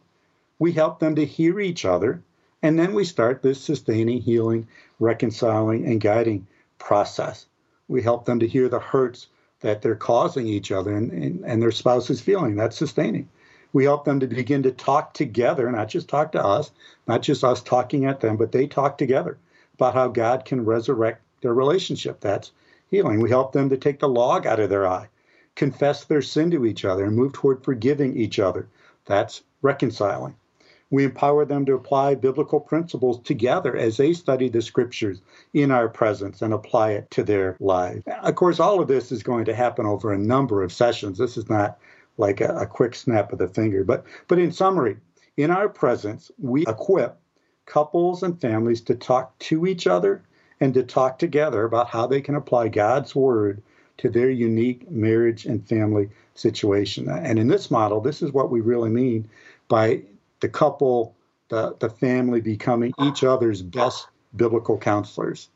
We 0.59 0.73
help 0.73 0.99
them 0.99 1.15
to 1.17 1.25
hear 1.25 1.61
each 1.61 1.85
other, 1.85 2.23
and 2.63 2.79
then 2.79 2.95
we 2.95 3.05
start 3.05 3.43
this 3.43 3.61
sustaining, 3.61 4.23
healing, 4.23 4.67
reconciling, 4.99 5.87
and 5.87 6.01
guiding 6.01 6.47
process. 6.79 7.47
We 7.89 8.03
help 8.03 8.25
them 8.25 8.41
to 8.41 8.49
hear 8.49 8.69
the 8.69 8.81
hurts 8.81 9.29
that 9.61 9.83
they're 9.83 9.97
causing 9.97 10.47
each 10.47 10.71
other 10.71 10.95
and, 10.95 11.11
and, 11.13 11.45
and 11.45 11.63
their 11.63 11.71
spouse 11.71 12.11
is 12.11 12.21
feeling. 12.21 12.57
That's 12.57 12.77
sustaining. 12.77 13.29
We 13.73 13.85
help 13.85 14.05
them 14.05 14.21
to 14.21 14.27
begin 14.27 14.63
to 14.63 14.71
talk 14.71 15.13
together, 15.15 15.71
not 15.71 15.89
just 15.89 16.09
talk 16.09 16.33
to 16.33 16.45
us, 16.45 16.71
not 17.07 17.23
just 17.23 17.45
us 17.45 17.63
talking 17.63 18.07
at 18.07 18.21
them, 18.21 18.37
but 18.37 18.53
they 18.53 18.67
talk 18.67 18.97
together 18.97 19.39
about 19.75 19.95
how 19.95 20.09
God 20.09 20.45
can 20.45 20.65
resurrect 20.65 21.23
their 21.43 21.53
relationship. 21.53 22.21
That's 22.21 22.53
healing. 22.91 23.21
We 23.21 23.31
help 23.31 23.53
them 23.53 23.69
to 23.71 23.77
take 23.77 23.99
the 23.99 24.09
log 24.09 24.47
out 24.47 24.61
of 24.61 24.71
their 24.71 24.87
eye, 24.87 25.09
confess 25.57 26.05
their 26.05 26.23
sin 26.23 26.51
to 26.53 26.65
each 26.65 26.85
other, 26.85 27.05
and 27.05 27.17
move 27.17 27.33
toward 27.33 27.65
forgiving 27.65 28.17
each 28.17 28.39
other. 28.39 28.69
That's 29.07 29.43
reconciling. 29.63 30.37
We 30.91 31.05
empower 31.05 31.45
them 31.45 31.65
to 31.67 31.75
apply 31.75 32.15
biblical 32.15 32.61
principles 32.61 33.21
together 33.23 33.77
as 33.77 33.97
they 33.97 34.13
study 34.13 34.49
the 34.49 34.63
scriptures 34.63 35.21
in 35.53 35.73
our 35.73 35.89
presence 35.89 36.43
and 36.43 36.55
apply 36.55 36.93
it 36.93 37.11
to 37.11 37.25
their 37.25 37.57
lives. 37.59 38.05
Of 38.07 38.37
course, 38.37 38.61
all 38.61 38.81
of 38.81 38.87
this 38.87 39.11
is 39.11 39.25
going 39.25 39.47
to 39.47 39.55
happen 39.55 39.85
over 39.85 40.13
a 40.13 40.19
number 40.19 40.63
of 40.63 40.73
sessions. 40.73 41.19
This 41.19 41.37
is 41.37 41.49
not 41.49 41.79
like 42.19 42.41
a, 42.41 42.57
a 42.57 42.67
quick 42.67 42.95
snap 42.95 43.33
of 43.33 43.41
the 43.41 43.49
finger. 43.49 43.83
But, 43.83 44.05
but 44.29 44.39
in 44.39 44.53
summary, 44.53 44.97
in 45.37 45.51
our 45.51 45.69
presence, 45.69 46.31
we 46.39 46.63
equip 46.67 47.19
couples 47.67 48.23
and 48.23 48.41
families 48.41 48.81
to 48.83 48.95
talk 48.95 49.37
to 49.41 49.67
each 49.67 49.89
other 49.89 50.23
and 50.61 50.73
to 50.75 50.85
talk 50.85 51.19
together 51.19 51.65
about 51.65 51.89
how 51.89 52.07
they 52.07 52.21
can 52.21 52.37
apply 52.37 52.69
God's 52.69 53.15
word 53.15 53.61
to 53.99 54.11
their 54.11 54.31
unique 54.31 54.91
marriage 54.91 55.47
and 55.47 55.67
family 55.67 56.09
situation. 56.35 57.09
And 57.09 57.39
in 57.39 57.49
this 57.49 57.71
model, 57.71 58.01
this 58.01 58.23
is 58.23 58.33
what 58.33 58.51
we 58.51 58.61
really 58.61 58.91
mean 58.91 59.29
by 59.69 60.03
the 60.41 60.49
couple, 60.49 61.15
the, 61.49 61.77
the 61.79 61.89
family 61.89 62.41
becoming 62.41 62.93
each 63.03 63.25
other's 63.25 63.63
best 63.63 64.07
biblical 64.37 64.77
counselors. 64.79 65.49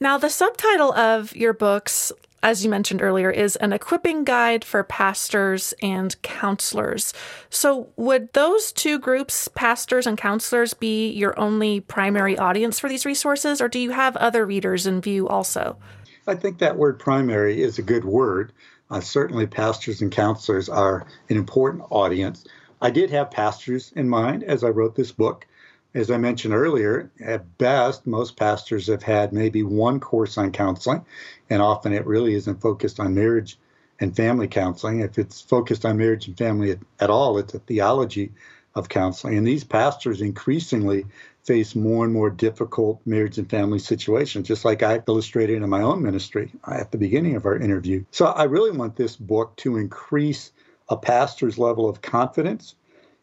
Now, 0.00 0.18
the 0.18 0.28
subtitle 0.30 0.92
of 0.92 1.34
your 1.34 1.52
books, 1.52 2.12
as 2.42 2.64
you 2.64 2.70
mentioned 2.70 3.00
earlier, 3.00 3.30
is 3.30 3.56
An 3.56 3.72
Equipping 3.72 4.24
Guide 4.24 4.64
for 4.64 4.82
Pastors 4.82 5.72
and 5.80 6.20
Counselors. 6.22 7.12
So, 7.48 7.88
would 7.96 8.32
those 8.32 8.72
two 8.72 8.98
groups, 8.98 9.48
pastors 9.48 10.06
and 10.06 10.18
counselors, 10.18 10.74
be 10.74 11.10
your 11.10 11.38
only 11.38 11.80
primary 11.80 12.36
audience 12.36 12.78
for 12.78 12.88
these 12.88 13.06
resources, 13.06 13.60
or 13.60 13.68
do 13.68 13.78
you 13.78 13.92
have 13.92 14.16
other 14.16 14.44
readers 14.44 14.86
in 14.86 15.00
view 15.00 15.28
also? 15.28 15.78
I 16.26 16.34
think 16.34 16.58
that 16.58 16.76
word 16.76 16.98
primary 16.98 17.62
is 17.62 17.78
a 17.78 17.82
good 17.82 18.04
word. 18.04 18.52
Uh, 18.90 19.00
certainly, 19.00 19.46
pastors 19.46 20.02
and 20.02 20.10
counselors 20.10 20.68
are 20.68 21.06
an 21.28 21.36
important 21.36 21.84
audience. 21.90 22.44
I 22.80 22.90
did 22.90 23.10
have 23.10 23.30
pastors 23.30 23.92
in 23.94 24.08
mind 24.08 24.42
as 24.44 24.64
I 24.64 24.68
wrote 24.68 24.96
this 24.96 25.12
book. 25.12 25.46
As 25.94 26.10
I 26.10 26.18
mentioned 26.18 26.52
earlier, 26.52 27.10
at 27.24 27.56
best, 27.58 28.06
most 28.06 28.36
pastors 28.36 28.88
have 28.88 29.02
had 29.02 29.32
maybe 29.32 29.62
one 29.62 29.98
course 29.98 30.36
on 30.36 30.52
counseling, 30.52 31.04
and 31.48 31.62
often 31.62 31.92
it 31.92 32.06
really 32.06 32.34
isn't 32.34 32.60
focused 32.60 33.00
on 33.00 33.14
marriage 33.14 33.58
and 33.98 34.14
family 34.14 34.46
counseling. 34.46 35.00
If 35.00 35.18
it's 35.18 35.40
focused 35.40 35.84
on 35.84 35.96
marriage 35.96 36.26
and 36.28 36.36
family 36.36 36.72
at, 36.72 36.78
at 37.00 37.08
all, 37.08 37.38
it's 37.38 37.54
a 37.54 37.60
theology 37.60 38.32
of 38.74 38.88
counseling. 38.88 39.38
And 39.38 39.46
these 39.46 39.64
pastors 39.64 40.20
increasingly 40.20 41.06
face 41.46 41.74
more 41.76 42.04
and 42.04 42.12
more 42.12 42.30
difficult 42.30 43.00
marriage 43.06 43.38
and 43.38 43.48
family 43.48 43.78
situations, 43.78 44.48
just 44.48 44.64
like 44.64 44.82
I 44.82 45.02
illustrated 45.06 45.62
in 45.62 45.70
my 45.70 45.82
own 45.82 46.02
ministry 46.02 46.52
at 46.66 46.90
the 46.90 46.98
beginning 46.98 47.36
of 47.36 47.46
our 47.46 47.56
interview. 47.56 48.04
So 48.10 48.26
I 48.26 48.44
really 48.44 48.76
want 48.76 48.96
this 48.96 49.16
book 49.16 49.54
to 49.58 49.76
increase 49.76 50.52
a 50.88 50.96
pastor's 50.96 51.58
level 51.58 51.88
of 51.88 52.02
confidence 52.02 52.74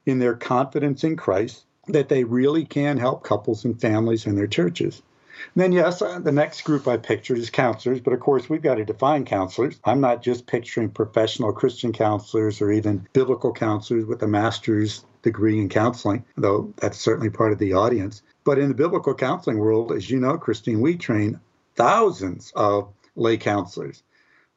in 0.05 0.19
their 0.19 0.35
confidence 0.35 1.03
in 1.03 1.15
Christ 1.15 1.65
that 1.87 2.09
they 2.09 2.23
really 2.23 2.65
can 2.65 2.97
help 2.97 3.23
couples 3.23 3.65
and 3.65 3.79
families 3.79 4.25
in 4.25 4.35
their 4.35 4.47
churches. 4.47 5.01
And 5.55 5.63
then, 5.63 5.71
yes, 5.73 6.01
uh, 6.01 6.19
the 6.19 6.31
next 6.31 6.61
group 6.61 6.87
I 6.87 6.97
pictured 6.97 7.37
is 7.37 7.49
counselors, 7.49 7.99
but 7.99 8.13
of 8.13 8.19
course, 8.19 8.49
we've 8.49 8.61
got 8.61 8.75
to 8.75 8.85
define 8.85 9.25
counselors. 9.25 9.79
I'm 9.83 9.99
not 9.99 10.21
just 10.21 10.47
picturing 10.47 10.89
professional 10.89 11.51
Christian 11.51 11.91
counselors 11.91 12.61
or 12.61 12.71
even 12.71 13.07
biblical 13.11 13.51
counselors 13.51 14.05
with 14.05 14.23
a 14.23 14.27
master's 14.27 15.03
degree 15.23 15.59
in 15.59 15.69
counseling, 15.69 16.23
though 16.37 16.71
that's 16.77 16.99
certainly 16.99 17.29
part 17.29 17.51
of 17.51 17.57
the 17.57 17.73
audience. 17.73 18.21
But 18.43 18.59
in 18.59 18.67
the 18.67 18.75
biblical 18.75 19.15
counseling 19.15 19.57
world, 19.57 19.91
as 19.91 20.09
you 20.09 20.19
know, 20.19 20.37
Christine, 20.37 20.81
we 20.81 20.95
train 20.95 21.39
thousands 21.75 22.51
of 22.55 22.89
lay 23.15 23.37
counselors. 23.37 24.03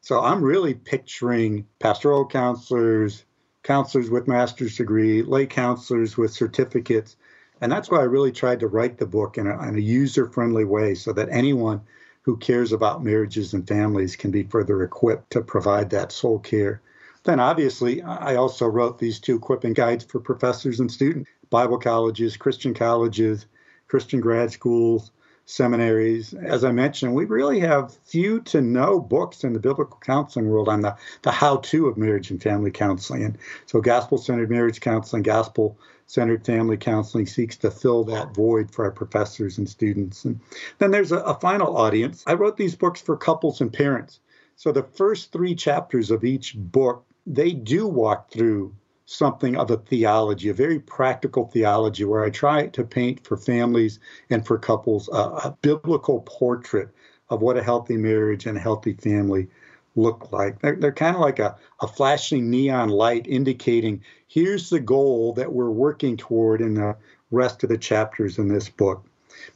So 0.01 0.21
I'm 0.21 0.43
really 0.43 0.75
picturing 0.75 1.67
pastoral 1.79 2.27
counselors, 2.27 3.25
counselors 3.63 4.11
with 4.11 4.29
master's 4.29 4.77
degree, 4.77 5.23
lay 5.23 5.47
counselors 5.47 6.17
with 6.17 6.33
certificates. 6.33 7.17
And 7.61 7.73
that's 7.73 7.91
why 7.91 8.01
I 8.01 8.05
really 8.05 8.33
tried 8.33 8.61
to 8.61 8.69
write 8.69 8.99
the 8.99 9.07
book 9.07 9.39
in 9.39 9.47
a, 9.47 9.69
in 9.69 9.77
a 9.77 9.81
user 9.81 10.27
friendly 10.27 10.65
way 10.65 10.95
so 10.95 11.13
that 11.13 11.29
anyone 11.31 11.81
who 12.23 12.37
cares 12.37 12.73
about 12.73 13.05
marriages 13.05 13.55
and 13.55 13.67
families 13.67 14.17
can 14.17 14.31
be 14.31 14.43
further 14.43 14.83
equipped 14.83 15.31
to 15.31 15.41
provide 15.41 15.91
that 15.91 16.13
soul 16.13 16.39
care. 16.41 16.81
Then, 17.27 17.41
obviously, 17.41 18.03
I 18.03 18.37
also 18.37 18.67
wrote 18.67 19.01
these 19.01 19.19
two 19.19 19.35
equipping 19.35 19.73
guides 19.73 20.05
for 20.05 20.21
professors 20.21 20.79
and 20.79 20.91
students, 20.91 21.29
Bible 21.51 21.77
colleges, 21.77 22.37
Christian 22.37 22.73
colleges, 22.73 23.47
Christian 23.89 24.21
grad 24.21 24.53
schools, 24.53 25.11
seminaries. 25.45 26.35
As 26.35 26.63
I 26.63 26.71
mentioned, 26.71 27.15
we 27.17 27.25
really 27.25 27.59
have 27.59 27.97
few 28.05 28.41
to 28.43 28.61
no 28.61 29.01
books 29.01 29.43
in 29.43 29.55
the 29.55 29.59
biblical 29.59 29.99
counseling 30.01 30.49
world 30.49 30.69
on 30.69 30.83
the, 30.83 30.97
the 31.23 31.33
how 31.33 31.57
to 31.57 31.89
of 31.89 31.97
marriage 31.97 32.31
and 32.31 32.41
family 32.41 32.71
counseling. 32.71 33.25
And 33.25 33.39
so, 33.67 33.81
gospel 33.81 34.19
centered 34.19 34.49
marriage 34.49 34.81
counseling, 34.81 35.25
gospel 35.25 35.77
centered 36.07 36.47
family 36.47 36.77
counseling 36.77 37.27
seeks 37.27 37.57
to 37.57 37.73
fill 37.73 38.05
that 38.05 38.35
void 38.35 38.71
for 38.71 38.85
our 38.85 38.93
professors 38.93 39.59
and 39.59 39.69
students. 39.69 40.25
And 40.25 40.39
then 40.79 40.93
there's 40.93 41.11
a, 41.11 41.19
a 41.19 41.35
final 41.35 41.77
audience. 41.77 42.23
I 42.25 42.35
wrote 42.35 42.57
these 42.57 42.77
books 42.77 43.01
for 43.01 43.17
couples 43.17 43.61
and 43.61 43.73
parents. 43.73 44.21
So, 44.55 44.71
the 44.71 44.85
first 44.85 45.33
three 45.33 45.57
chapters 45.57 46.13
of 46.13 46.25
each 46.25 46.57
book, 46.57 47.05
they 47.27 47.53
do 47.53 47.87
walk 47.87 48.31
through 48.31 48.75
something 49.07 49.57
of 49.57 49.71
a 49.71 49.77
theology, 49.77 50.49
a 50.49 50.55
very 50.55 50.81
practical 50.81 51.47
theology, 51.47 52.05
where 52.05 52.25
I 52.25 52.31
try 52.31 52.67
to 52.69 52.85
paint 52.85 53.25
for 53.27 53.37
families 53.37 53.99
and 54.31 54.47
for 54.47 54.59
couples 54.59 55.09
a, 55.13 55.17
a 55.17 55.59
biblical 55.63 56.21
portrait 56.21 56.91
of 57.31 57.43
what 57.43 57.57
a 57.57 57.63
healthy 57.63 57.97
marriage 57.97 58.47
and 58.47 58.57
a 58.57 58.61
healthy 58.61 58.95
family 58.95 59.49
look 59.97 60.31
like. 60.33 60.61
They're, 60.61 60.77
they're 60.77 60.93
kind 60.93 61.17
of 61.17 61.23
like 61.23 61.39
a, 61.39 61.57
a 61.81 61.87
flashing 61.87 62.51
neon 62.51 62.91
light 62.91 63.27
indicating 63.27 64.03
here's 64.29 64.71
the 64.71 64.81
goal 64.81 65.33
that 65.35 65.53
we're 65.53 65.71
working 65.71 66.17
toward 66.17 66.61
in 66.61 66.75
the 66.75 66.97
rest 67.31 67.63
of 67.63 67.71
the 67.71 67.79
chapters 67.79 68.39
in 68.39 68.49
this 68.49 68.69
book. 68.69 69.06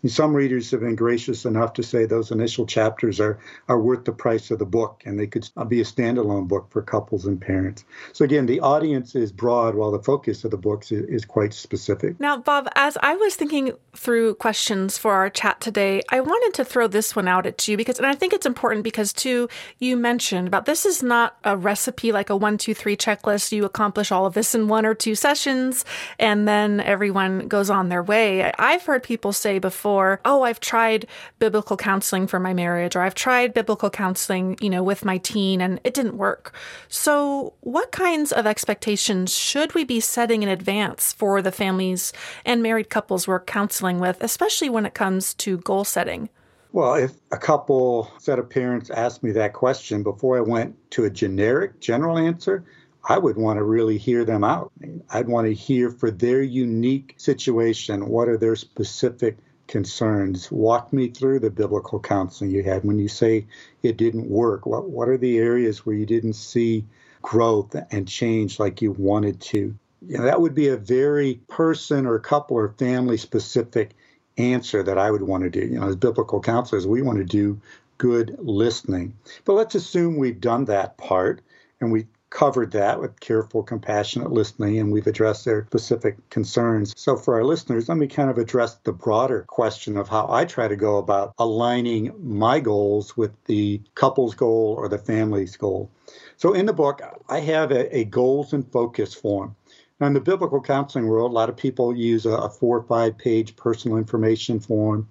Some 0.07 0.35
readers 0.35 0.71
have 0.71 0.81
been 0.81 0.97
gracious 0.97 1.45
enough 1.45 1.75
to 1.75 1.83
say 1.83 2.05
those 2.05 2.31
initial 2.31 2.67
chapters 2.67 3.21
are, 3.21 3.39
are 3.69 3.81
worth 3.81 4.05
the 4.05 4.13
price 4.13 4.51
of 4.51 4.59
the 4.59 4.67
book 4.67 5.03
and 5.05 5.19
they 5.19 5.27
could 5.27 5.49
be 5.69 5.81
a 5.81 5.85
standalone 5.85 6.49
book 6.49 6.69
for 6.71 6.83
couples 6.83 7.27
and 7.27 7.41
parents. 7.41 7.85
So, 8.13 8.25
again, 8.25 8.47
the 8.47 8.61
audience 8.61 9.15
is 9.15 9.33
broad 9.33 9.75
while 9.75 9.91
the 9.91 10.03
focus 10.03 10.45
of 10.45 10.51
the 10.51 10.57
books 10.57 10.93
is, 10.93 11.05
is 11.09 11.25
quite 11.25 11.53
specific. 11.53 12.19
Now, 12.19 12.39
Bob, 12.39 12.69
as 12.75 12.97
I 13.03 13.15
was 13.17 13.37
thinking 13.37 13.73
through 13.95 14.35
questions 14.37 14.97
for 14.97 15.15
our 15.15 15.31
chat 15.31 15.61
today, 15.61 16.03
I 16.11 16.21
wanted 16.21 16.55
to 16.55 16.65
throw 16.65 16.87
this 16.87 17.15
one 17.15 17.29
out 17.29 17.47
at 17.47 17.67
you 17.69 17.77
because, 17.77 17.99
and 17.99 18.07
I 18.07 18.15
think 18.15 18.33
it's 18.33 18.47
important 18.47 18.85
because, 18.85 19.13
too, 19.13 19.49
you 19.79 19.97
mentioned 19.97 20.49
about 20.49 20.67
this 20.67 20.87
is 20.87 21.03
not 21.03 21.37
a 21.45 21.57
recipe 21.57 22.13
like 22.13 22.31
a 22.31 22.37
one, 22.37 22.59
two, 22.59 22.75
three 22.75 22.97
checklist. 22.97 23.53
You 23.53 23.65
accomplish 23.65 24.11
all 24.13 24.27
of 24.27 24.35
this 24.35 24.55
in 24.55 24.69
one 24.69 24.87
or 24.87 24.95
two 24.95 25.15
sessions 25.15 25.85
and 26.19 26.47
then 26.47 26.81
everyone 26.81 27.49
goes 27.49 27.71
on 27.71 27.89
their 27.89 28.03
way. 28.03 28.51
I've 28.53 28.85
heard 28.85 29.03
people 29.03 29.33
say 29.33 29.59
before, 29.59 29.70
before, 29.71 30.21
oh, 30.25 30.43
I've 30.43 30.59
tried 30.59 31.07
biblical 31.39 31.77
counseling 31.77 32.27
for 32.27 32.41
my 32.41 32.53
marriage, 32.53 32.97
or 32.97 33.03
I've 33.03 33.15
tried 33.15 33.55
biblical 33.55 33.89
counseling, 33.89 34.59
you 34.61 34.69
know, 34.69 34.83
with 34.83 35.05
my 35.05 35.19
teen 35.19 35.61
and 35.61 35.79
it 35.85 35.95
didn't 35.95 36.17
work. 36.17 36.53
So, 36.89 37.53
what 37.61 37.93
kinds 37.93 38.33
of 38.33 38.47
expectations 38.47 39.33
should 39.33 39.77
we 39.77 39.85
be 39.85 40.01
setting 40.01 40.43
in 40.43 40.49
advance 40.49 41.13
for 41.13 41.41
the 41.41 41.53
families 41.53 42.13
and 42.45 42.65
married 42.65 42.91
couples 42.91 43.29
we're 43.29 43.39
counseling 43.39 44.01
with, 44.01 44.21
especially 44.21 44.69
when 44.69 44.87
it 44.87 44.95
comes 44.95 45.35
to 45.35 45.59
goal 45.59 45.85
setting? 45.85 46.31
Well, 46.73 46.95
if 46.95 47.13
a 47.31 47.39
couple 47.39 48.11
set 48.19 48.41
of 48.41 48.51
parents 48.51 48.91
asked 48.91 49.23
me 49.23 49.31
that 49.33 49.53
question 49.53 50.03
before 50.03 50.37
I 50.37 50.41
went 50.41 50.75
to 50.93 51.05
a 51.05 51.11
generic 51.11 51.79
general 51.79 52.19
answer, 52.19 52.65
I 53.09 53.19
would 53.19 53.37
want 53.37 53.59
to 53.59 53.65
really 53.65 53.99
hear 53.99 54.25
them 54.25 54.43
out. 54.43 54.73
I'd 55.11 55.29
want 55.29 55.47
to 55.47 55.55
hear 55.55 55.91
for 55.91 56.11
their 56.11 56.43
unique 56.43 57.15
situation 57.19 58.09
what 58.09 58.29
are 58.29 58.37
their 58.37 58.57
specific 58.57 59.39
concerns. 59.71 60.51
Walk 60.51 60.93
me 60.93 61.09
through 61.09 61.39
the 61.39 61.49
biblical 61.49 62.01
counseling 62.01 62.51
you 62.51 62.65
had 62.65 62.85
when 62.85 62.99
you 62.99 63.09
say 63.09 63.47
it 63.83 63.97
didn't 63.97 64.29
work. 64.29 64.67
What 64.67 64.91
what 64.91 65.09
are 65.09 65.17
the 65.17 65.39
areas 65.39 65.87
where 65.87 65.95
you 65.95 66.05
didn't 66.05 66.35
see 66.35 66.85
growth 67.23 67.75
and 67.91 68.07
change 68.07 68.59
like 68.59 68.83
you 68.83 68.93
wanted 68.93 69.41
to? 69.41 69.75
You 70.07 70.19
know, 70.19 70.25
that 70.25 70.41
would 70.41 70.55
be 70.55 70.69
a 70.69 70.77
very 70.77 71.41
person 71.49 72.05
or 72.05 72.19
couple 72.19 72.57
or 72.57 72.75
family 72.79 73.17
specific 73.17 73.93
answer 74.37 74.83
that 74.83 74.99
I 74.99 75.11
would 75.11 75.23
want 75.23 75.45
to 75.45 75.51
do. 75.51 75.61
You 75.61 75.79
know, 75.79 75.89
as 75.89 75.97
biblical 75.97 76.41
counselors, 76.41 76.87
we 76.87 77.01
want 77.01 77.19
to 77.19 77.25
do 77.25 77.61
good 77.97 78.37
listening. 78.41 79.15
But 79.45 79.53
let's 79.53 79.77
assume 79.77 80.17
we've 80.17 80.41
done 80.41 80.65
that 80.65 80.97
part 80.97 81.43
and 81.81 81.93
we 81.93 82.07
covered 82.31 82.71
that 82.73 83.01
with 83.01 83.19
careful, 83.19 83.63
compassionate 83.63 84.31
listening, 84.31 84.79
and 84.79 84.93
we've 84.93 85.07
addressed 85.07 85.45
their 85.45 85.67
specific 85.67 86.31
concerns. 86.31 86.95
So, 86.97 87.17
for 87.17 87.35
our 87.35 87.45
listeners, 87.45 87.89
let 87.89 87.99
me 87.99 88.07
kind 88.07 88.31
of 88.31 88.39
address 88.39 88.77
the 88.85 88.93
broader 88.93 89.45
question 89.49 89.97
of 89.97 90.09
how 90.09 90.29
I 90.31 90.45
try 90.45 90.69
to 90.69 90.77
go 90.77 90.99
about 90.99 91.35
aligning 91.39 92.15
my 92.19 92.61
goals 92.61 93.17
with 93.17 93.33
the 93.45 93.83
couple's 93.95 94.35
goal 94.35 94.77
or 94.79 94.89
the 94.89 94.99
family's 94.99 95.57
goal. 95.57 95.91
So, 96.37 96.53
in 96.55 96.67
the 96.67 96.73
book, 96.73 97.03
I 97.29 97.41
have 97.41 97.73
a, 97.73 97.97
a 97.97 98.05
goals 98.05 98.53
and 98.53 98.71
focus 98.71 99.13
form. 99.13 99.57
Now, 100.01 100.07
in 100.07 100.15
the 100.15 100.21
biblical 100.21 100.63
counseling 100.63 101.09
world, 101.09 101.33
a 101.33 101.35
lot 101.35 101.49
of 101.51 101.57
people 101.57 101.95
use 101.95 102.25
a, 102.25 102.31
a 102.31 102.49
four 102.49 102.79
or 102.79 102.83
five 102.83 103.19
page 103.19 103.57
personal 103.57 103.99
information 103.99 104.61
form. 104.61 105.09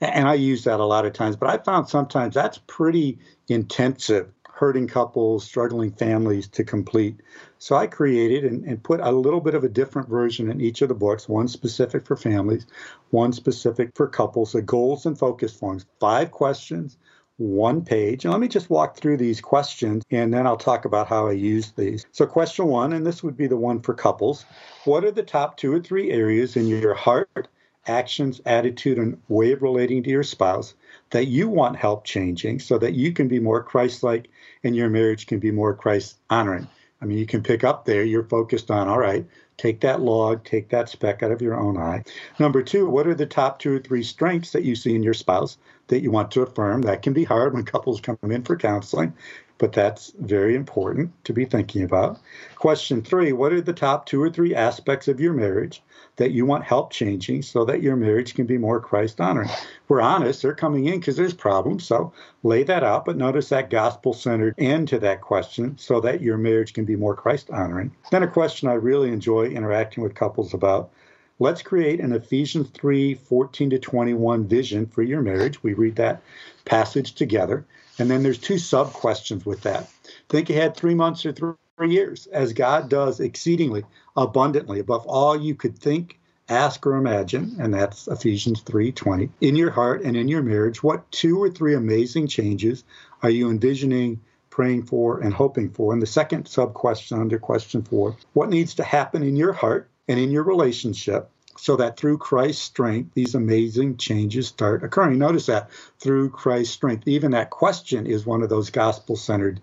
And 0.00 0.26
I 0.28 0.34
use 0.34 0.64
that 0.64 0.80
a 0.80 0.84
lot 0.84 1.06
of 1.06 1.12
times, 1.12 1.36
but 1.36 1.48
I 1.48 1.56
found 1.58 1.88
sometimes 1.88 2.34
that's 2.34 2.58
pretty 2.66 3.18
intensive 3.48 4.33
hurting 4.54 4.86
couples, 4.86 5.44
struggling 5.44 5.90
families 5.90 6.46
to 6.46 6.62
complete. 6.62 7.20
So 7.58 7.74
I 7.74 7.88
created 7.88 8.44
and, 8.44 8.64
and, 8.64 8.80
put 8.80 9.00
a 9.00 9.10
little 9.10 9.40
bit 9.40 9.54
of 9.54 9.64
a 9.64 9.68
different 9.68 10.08
version 10.08 10.48
in 10.48 10.60
each 10.60 10.80
of 10.80 10.88
the 10.88 10.94
books, 10.94 11.28
one 11.28 11.48
specific 11.48 12.06
for 12.06 12.16
families, 12.16 12.64
one 13.10 13.32
specific 13.32 13.90
for 13.96 14.06
couples, 14.06 14.52
the 14.52 14.62
goals 14.62 15.06
and 15.06 15.18
focus 15.18 15.52
forms, 15.52 15.86
five 15.98 16.30
questions, 16.30 16.98
one 17.36 17.84
page. 17.84 18.24
And 18.24 18.30
let 18.30 18.40
me 18.40 18.46
just 18.46 18.70
walk 18.70 18.96
through 18.96 19.16
these 19.16 19.40
questions 19.40 20.04
and 20.12 20.32
then 20.32 20.46
I'll 20.46 20.56
talk 20.56 20.84
about 20.84 21.08
how 21.08 21.26
I 21.26 21.32
use 21.32 21.72
these. 21.72 22.06
So, 22.12 22.24
question 22.24 22.66
one, 22.66 22.92
and 22.92 23.04
this 23.04 23.24
would 23.24 23.36
be 23.36 23.48
the 23.48 23.56
one 23.56 23.80
for 23.80 23.92
couples 23.92 24.44
What 24.84 25.04
are 25.04 25.10
the 25.10 25.24
top 25.24 25.56
two 25.56 25.72
or 25.72 25.80
three 25.80 26.12
areas 26.12 26.54
in 26.54 26.68
your 26.68 26.94
heart, 26.94 27.48
actions, 27.88 28.40
attitude, 28.46 28.98
and 28.98 29.20
way 29.28 29.50
of 29.50 29.62
relating 29.62 30.04
to 30.04 30.10
your 30.10 30.22
spouse 30.22 30.74
that 31.14 31.26
you 31.26 31.48
want 31.48 31.76
help 31.76 32.04
changing 32.04 32.58
so 32.58 32.76
that 32.76 32.94
you 32.94 33.12
can 33.12 33.28
be 33.28 33.38
more 33.38 33.62
Christ 33.62 34.02
like 34.02 34.28
and 34.64 34.74
your 34.74 34.90
marriage 34.90 35.28
can 35.28 35.38
be 35.38 35.52
more 35.52 35.72
Christ 35.72 36.18
honoring. 36.28 36.66
I 37.00 37.04
mean, 37.04 37.18
you 37.18 37.26
can 37.26 37.40
pick 37.40 37.62
up 37.62 37.84
there, 37.84 38.02
you're 38.02 38.24
focused 38.24 38.68
on, 38.68 38.88
all 38.88 38.98
right, 38.98 39.24
take 39.56 39.82
that 39.82 40.00
log, 40.00 40.42
take 40.42 40.70
that 40.70 40.88
speck 40.88 41.22
out 41.22 41.30
of 41.30 41.40
your 41.40 41.54
own 41.56 41.76
eye. 41.76 42.02
Number 42.40 42.64
two, 42.64 42.88
what 42.88 43.06
are 43.06 43.14
the 43.14 43.26
top 43.26 43.60
two 43.60 43.76
or 43.76 43.78
three 43.78 44.02
strengths 44.02 44.50
that 44.50 44.64
you 44.64 44.74
see 44.74 44.96
in 44.96 45.04
your 45.04 45.14
spouse 45.14 45.56
that 45.86 46.02
you 46.02 46.10
want 46.10 46.32
to 46.32 46.42
affirm? 46.42 46.82
That 46.82 47.02
can 47.02 47.12
be 47.12 47.22
hard 47.22 47.54
when 47.54 47.64
couples 47.64 48.00
come 48.00 48.18
in 48.24 48.42
for 48.42 48.56
counseling 48.56 49.12
but 49.58 49.72
that's 49.72 50.12
very 50.18 50.54
important 50.54 51.12
to 51.24 51.32
be 51.32 51.44
thinking 51.44 51.82
about. 51.82 52.18
Question 52.56 53.02
three 53.02 53.32
What 53.32 53.52
are 53.52 53.60
the 53.60 53.72
top 53.72 54.06
two 54.06 54.20
or 54.20 54.30
three 54.30 54.54
aspects 54.54 55.08
of 55.08 55.20
your 55.20 55.32
marriage 55.32 55.82
that 56.16 56.32
you 56.32 56.44
want 56.44 56.64
help 56.64 56.92
changing 56.92 57.42
so 57.42 57.64
that 57.64 57.82
your 57.82 57.96
marriage 57.96 58.34
can 58.34 58.46
be 58.46 58.58
more 58.58 58.80
Christ 58.80 59.20
honoring? 59.20 59.50
We're 59.88 60.00
honest, 60.00 60.42
they're 60.42 60.54
coming 60.54 60.86
in 60.86 60.98
because 60.98 61.16
there's 61.16 61.34
problems, 61.34 61.86
so 61.86 62.12
lay 62.42 62.62
that 62.64 62.82
out, 62.82 63.04
but 63.04 63.16
notice 63.16 63.48
that 63.50 63.70
gospel 63.70 64.12
centered 64.12 64.54
end 64.58 64.88
to 64.88 64.98
that 65.00 65.20
question 65.20 65.78
so 65.78 66.00
that 66.00 66.20
your 66.20 66.36
marriage 66.36 66.72
can 66.72 66.84
be 66.84 66.96
more 66.96 67.14
Christ 67.14 67.50
honoring. 67.50 67.92
Then, 68.10 68.22
a 68.22 68.28
question 68.28 68.68
I 68.68 68.74
really 68.74 69.10
enjoy 69.10 69.46
interacting 69.46 70.02
with 70.02 70.14
couples 70.14 70.52
about 70.52 70.90
let's 71.38 71.62
create 71.62 72.00
an 72.00 72.12
Ephesians 72.12 72.70
3 72.70 73.14
14 73.14 73.70
to 73.70 73.78
21 73.78 74.46
vision 74.46 74.86
for 74.86 75.02
your 75.02 75.22
marriage. 75.22 75.62
We 75.62 75.74
read 75.74 75.96
that 75.96 76.22
passage 76.64 77.14
together. 77.14 77.64
And 77.98 78.10
then 78.10 78.22
there's 78.22 78.38
two 78.38 78.58
sub 78.58 78.92
questions 78.92 79.46
with 79.46 79.62
that. 79.62 79.88
Think 80.28 80.50
ahead 80.50 80.76
three 80.76 80.94
months 80.94 81.24
or 81.24 81.32
three 81.32 81.54
years, 81.80 82.26
as 82.28 82.52
God 82.52 82.88
does 82.88 83.20
exceedingly 83.20 83.84
abundantly 84.16 84.80
above 84.80 85.06
all 85.06 85.40
you 85.40 85.54
could 85.54 85.78
think, 85.78 86.18
ask, 86.48 86.86
or 86.86 86.96
imagine, 86.96 87.56
and 87.58 87.72
that's 87.72 88.08
Ephesians 88.08 88.62
3:20. 88.62 89.30
In 89.40 89.56
your 89.56 89.70
heart 89.70 90.02
and 90.02 90.16
in 90.16 90.28
your 90.28 90.42
marriage, 90.42 90.82
what 90.82 91.10
two 91.10 91.42
or 91.42 91.50
three 91.50 91.74
amazing 91.74 92.26
changes 92.26 92.84
are 93.22 93.30
you 93.30 93.48
envisioning, 93.48 94.20
praying 94.50 94.84
for, 94.84 95.20
and 95.20 95.32
hoping 95.32 95.70
for? 95.70 95.92
And 95.92 96.02
the 96.02 96.06
second 96.06 96.46
sub 96.46 96.74
question 96.74 97.18
under 97.18 97.38
question 97.38 97.82
four, 97.82 98.16
what 98.34 98.50
needs 98.50 98.74
to 98.74 98.84
happen 98.84 99.22
in 99.22 99.36
your 99.36 99.52
heart 99.52 99.88
and 100.06 100.20
in 100.20 100.30
your 100.30 100.44
relationship 100.44 101.30
so 101.56 101.76
that 101.76 101.96
through 101.96 102.18
Christ's 102.18 102.62
strength, 102.62 103.14
these 103.14 103.34
amazing 103.34 103.96
changes 103.96 104.48
start 104.48 104.84
occurring. 104.84 105.18
Notice 105.18 105.46
that 105.46 105.70
through 105.98 106.30
Christ's 106.30 106.74
strength, 106.74 107.06
even 107.06 107.32
that 107.32 107.50
question 107.50 108.06
is 108.06 108.26
one 108.26 108.42
of 108.42 108.48
those 108.48 108.70
gospel 108.70 109.16
centered 109.16 109.60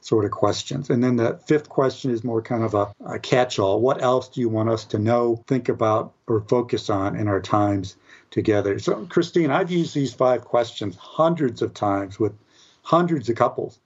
sort 0.00 0.26
of 0.26 0.30
questions. 0.30 0.90
And 0.90 1.02
then 1.02 1.16
the 1.16 1.40
fifth 1.46 1.70
question 1.70 2.10
is 2.10 2.22
more 2.22 2.42
kind 2.42 2.62
of 2.62 2.74
a, 2.74 2.92
a 3.06 3.18
catch 3.18 3.58
all. 3.58 3.80
What 3.80 4.02
else 4.02 4.28
do 4.28 4.40
you 4.42 4.50
want 4.50 4.68
us 4.68 4.84
to 4.86 4.98
know, 4.98 5.42
think 5.46 5.70
about, 5.70 6.12
or 6.26 6.42
focus 6.42 6.90
on 6.90 7.16
in 7.16 7.26
our 7.26 7.40
times 7.40 7.96
together? 8.30 8.78
So, 8.78 9.06
Christine, 9.06 9.50
I've 9.50 9.70
used 9.70 9.94
these 9.94 10.12
five 10.12 10.44
questions 10.44 10.94
hundreds 10.96 11.62
of 11.62 11.72
times 11.72 12.20
with 12.20 12.34
hundreds 12.82 13.30
of 13.30 13.36
couples, 13.36 13.78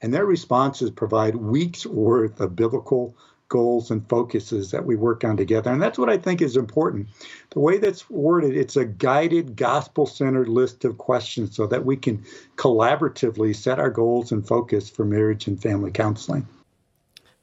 and 0.00 0.14
their 0.14 0.26
responses 0.26 0.90
provide 0.90 1.34
weeks 1.34 1.84
worth 1.84 2.40
of 2.40 2.54
biblical 2.54 3.16
goals 3.48 3.90
and 3.90 4.08
focuses 4.08 4.70
that 4.70 4.84
we 4.84 4.96
work 4.96 5.24
on 5.24 5.36
together. 5.36 5.70
And 5.70 5.80
that's 5.80 5.98
what 5.98 6.10
I 6.10 6.16
think 6.16 6.42
is 6.42 6.56
important. 6.56 7.08
The 7.50 7.60
way 7.60 7.78
that's 7.78 8.08
worded, 8.10 8.56
it's 8.56 8.76
a 8.76 8.84
guided, 8.84 9.56
gospel 9.56 10.06
centered 10.06 10.48
list 10.48 10.84
of 10.84 10.98
questions 10.98 11.54
so 11.54 11.66
that 11.66 11.84
we 11.84 11.96
can 11.96 12.24
collaboratively 12.56 13.54
set 13.54 13.78
our 13.78 13.90
goals 13.90 14.32
and 14.32 14.46
focus 14.46 14.90
for 14.90 15.04
marriage 15.04 15.46
and 15.46 15.60
family 15.60 15.90
counseling. 15.90 16.46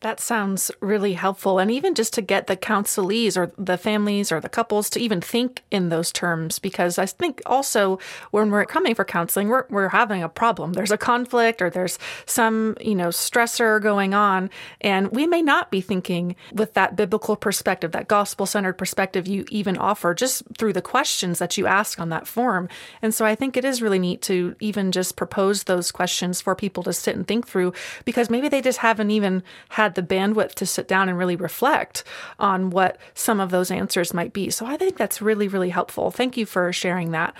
That 0.01 0.19
sounds 0.19 0.71
really 0.79 1.13
helpful. 1.13 1.59
And 1.59 1.69
even 1.69 1.93
just 1.93 2.11
to 2.15 2.23
get 2.23 2.47
the 2.47 2.57
counselees 2.57 3.37
or 3.37 3.51
the 3.55 3.77
families 3.77 4.31
or 4.31 4.39
the 4.39 4.49
couples 4.49 4.89
to 4.91 4.99
even 4.99 5.21
think 5.21 5.61
in 5.69 5.89
those 5.89 6.11
terms, 6.11 6.57
because 6.57 6.97
I 6.97 7.05
think 7.05 7.39
also 7.45 7.99
when 8.31 8.49
we're 8.49 8.65
coming 8.65 8.95
for 8.95 9.05
counseling, 9.05 9.49
we're, 9.49 9.65
we're 9.69 9.89
having 9.89 10.23
a 10.23 10.29
problem. 10.29 10.73
There's 10.73 10.89
a 10.89 10.97
conflict 10.97 11.61
or 11.61 11.69
there's 11.69 11.99
some, 12.25 12.75
you 12.81 12.95
know, 12.95 13.09
stressor 13.09 13.79
going 13.79 14.15
on. 14.15 14.49
And 14.81 15.11
we 15.11 15.27
may 15.27 15.43
not 15.43 15.69
be 15.69 15.81
thinking 15.81 16.35
with 16.51 16.73
that 16.73 16.95
biblical 16.95 17.35
perspective, 17.35 17.91
that 17.91 18.07
gospel 18.07 18.47
centered 18.47 18.79
perspective 18.79 19.27
you 19.27 19.45
even 19.51 19.77
offer 19.77 20.15
just 20.15 20.41
through 20.57 20.73
the 20.73 20.81
questions 20.81 21.37
that 21.37 21.59
you 21.59 21.67
ask 21.67 21.99
on 21.99 22.09
that 22.09 22.25
form. 22.25 22.69
And 23.03 23.13
so 23.13 23.23
I 23.23 23.35
think 23.35 23.55
it 23.55 23.63
is 23.63 23.83
really 23.83 23.99
neat 23.99 24.23
to 24.23 24.55
even 24.59 24.91
just 24.91 25.15
propose 25.15 25.65
those 25.65 25.91
questions 25.91 26.41
for 26.41 26.55
people 26.55 26.81
to 26.83 26.91
sit 26.91 27.15
and 27.15 27.27
think 27.27 27.47
through 27.47 27.73
because 28.03 28.31
maybe 28.31 28.49
they 28.49 28.61
just 28.61 28.79
haven't 28.79 29.11
even 29.11 29.43
had 29.69 29.90
had 29.91 30.07
the 30.07 30.15
bandwidth 30.15 30.53
to 30.55 30.65
sit 30.65 30.87
down 30.87 31.09
and 31.09 31.17
really 31.17 31.35
reflect 31.35 32.03
on 32.39 32.69
what 32.69 32.97
some 33.13 33.39
of 33.39 33.51
those 33.51 33.71
answers 33.71 34.13
might 34.13 34.31
be. 34.33 34.49
So 34.49 34.65
I 34.65 34.77
think 34.77 34.97
that's 34.97 35.21
really, 35.21 35.47
really 35.47 35.69
helpful. 35.69 36.11
Thank 36.11 36.37
you 36.37 36.45
for 36.45 36.71
sharing 36.71 37.11
that. 37.11 37.33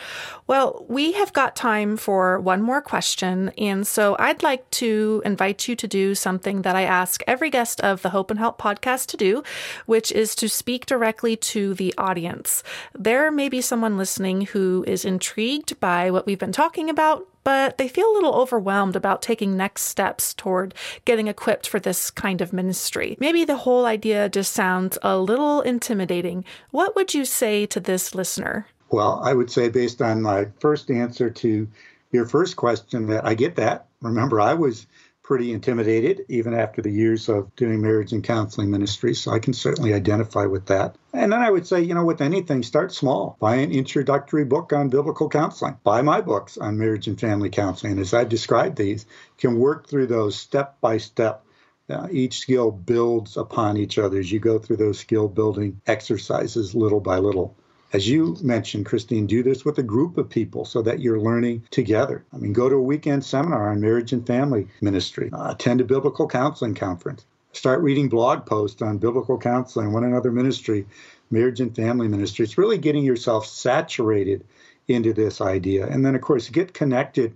Well, 0.48 0.86
we 0.90 1.14
have 1.14 1.32
got 1.34 1.56
time 1.56 1.98
for 1.98 2.40
one 2.40 2.62
more 2.62 2.82
question. 2.82 3.50
And 3.58 3.88
so 3.88 4.16
I'd 4.20 4.44
like 4.44 4.70
to 4.72 5.22
invite 5.24 5.68
you 5.68 5.76
to 5.78 5.88
do 5.88 6.14
something 6.14 6.64
that 6.64 6.76
I 6.76 6.84
ask 6.84 7.22
every 7.26 7.50
guest 7.50 7.80
of 7.82 8.02
the 8.02 8.10
Hope 8.10 8.30
and 8.30 8.40
Help 8.40 8.60
podcast 8.60 9.08
to 9.08 9.18
do, 9.18 9.44
which 9.86 10.12
is 10.12 10.36
to 10.36 10.50
speak 10.50 10.86
directly 10.86 11.38
to 11.38 11.74
the 11.74 11.94
audience. 11.98 12.64
There 12.94 13.32
may 13.32 13.48
be 13.48 13.62
someone 13.62 13.98
listening 13.98 14.42
who 14.48 14.84
is 14.88 15.06
intrigued 15.06 15.80
by 15.80 16.12
what 16.12 16.26
we've 16.26 16.40
been 16.40 16.52
talking 16.52 16.90
about, 16.90 17.28
but 17.44 17.78
they 17.78 17.88
feel 17.88 18.12
a 18.12 18.14
little 18.14 18.36
overwhelmed 18.36 18.96
about 18.96 19.22
taking 19.22 19.58
next 19.58 19.84
steps 19.84 20.34
toward 20.34 20.74
getting 21.06 21.28
equipped 21.28 21.68
for 21.68 21.80
this 21.80 22.12
kind 22.12 22.42
of 22.42 22.54
ministry. 22.54 23.18
Maybe 23.20 23.46
the 23.46 23.58
whole 23.58 23.86
idea 23.86 24.30
just 24.30 24.54
sounds 24.54 24.98
a 25.02 25.18
little 25.18 25.62
intimidating. 25.62 26.46
What 26.72 26.96
would 26.96 27.14
you 27.14 27.26
say 27.26 27.66
to 27.68 27.80
this 27.80 28.14
listener? 28.14 28.68
Well, 28.90 29.22
I 29.24 29.34
would 29.34 29.50
say, 29.50 29.70
based 29.70 30.02
on 30.02 30.22
my 30.22 30.48
first 30.60 30.92
answer 30.92 31.30
to 31.30 31.68
your 32.12 32.26
first 32.26 32.58
question, 32.58 33.08
that 33.08 33.26
I 33.26 33.34
get 33.36 33.56
that. 33.56 33.86
Remember, 34.02 34.42
I 34.42 34.54
was 34.54 34.86
pretty 35.32 35.54
intimidated 35.54 36.26
even 36.28 36.54
after 36.54 36.82
the 36.82 36.92
years 36.92 37.30
of 37.30 37.56
doing 37.56 37.82
marriage 37.82 38.12
and 38.12 38.22
counseling 38.22 38.70
ministry. 38.70 39.16
So 39.16 39.32
I 39.32 39.40
can 39.40 39.54
certainly 39.54 39.94
identify 39.94 40.46
with 40.46 40.66
that. 40.66 40.98
And 41.14 41.32
then 41.32 41.42
I 41.42 41.50
would 41.50 41.66
say, 41.66 41.80
you 41.80 41.94
know, 41.94 42.04
with 42.04 42.20
anything, 42.20 42.64
start 42.64 42.92
small. 42.92 43.38
Buy 43.40 43.56
an 43.56 43.72
introductory 43.72 44.44
book 44.44 44.74
on 44.74 44.90
biblical 44.90 45.30
counseling. 45.30 45.78
Buy 45.86 46.02
my 46.02 46.20
books 46.20 46.58
on 46.58 46.78
marriage 46.78 47.08
and 47.08 47.18
family 47.18 47.50
counseling. 47.50 47.94
And 47.94 48.02
as 48.02 48.14
I've 48.14 48.28
described 48.28 48.76
these, 48.76 49.06
can 49.38 49.58
work 49.58 49.88
through 49.88 50.08
those 50.08 50.36
step 50.36 50.82
by 50.82 50.98
step. 50.98 51.46
Uh, 51.90 52.10
each 52.12 52.40
skill 52.40 52.70
builds 52.70 53.38
upon 53.38 53.78
each 53.78 53.98
other 53.98 54.20
as 54.20 54.30
you 54.30 54.40
go 54.42 54.60
through 54.60 54.78
those 54.78 55.00
skill 55.00 55.30
building 55.30 55.80
exercises 55.88 56.76
little 56.76 57.00
by 57.00 57.20
little 57.20 57.56
as 57.94 58.08
you 58.08 58.38
mentioned, 58.42 58.86
Christine, 58.86 59.28
do 59.28 59.44
this 59.44 59.66
with 59.66 59.78
a 59.78 59.84
group 59.84 60.18
of 60.18 60.30
people 60.30 60.64
so 60.64 60.82
that 60.82 61.02
you're 61.02 61.20
learning 61.20 61.64
together. 61.72 62.24
I 62.34 62.38
mean, 62.38 62.54
go 62.54 62.70
to 62.70 62.76
a 62.76 62.82
weekend 62.82 63.26
seminar 63.26 63.70
on 63.70 63.82
marriage 63.82 64.14
and 64.14 64.26
family 64.26 64.68
ministry, 64.80 65.30
uh, 65.34 65.52
attend 65.52 65.82
a 65.82 65.86
biblical 65.86 66.28
counseling 66.28 66.76
conference, 66.76 67.26
start 67.52 67.82
reading 67.82 68.08
blog 68.08 68.46
posts 68.46 68.82
on 68.82 68.98
biblical 68.98 69.38
counseling, 69.38 69.92
one 69.92 70.06
another 70.06 70.32
ministry, 70.32 70.88
marriage 71.30 71.60
and 71.60 71.76
family 71.76 72.08
ministry. 72.08 72.46
It's 72.46 72.58
really 72.58 72.78
getting 72.78 73.04
yourself 73.04 73.46
saturated 73.46 74.46
into 74.88 75.14
this 75.14 75.42
idea. 75.42 75.88
And 75.88 76.06
then, 76.06 76.16
of 76.16 76.22
course, 76.22 76.50
get 76.50 76.74
connected 76.74 77.36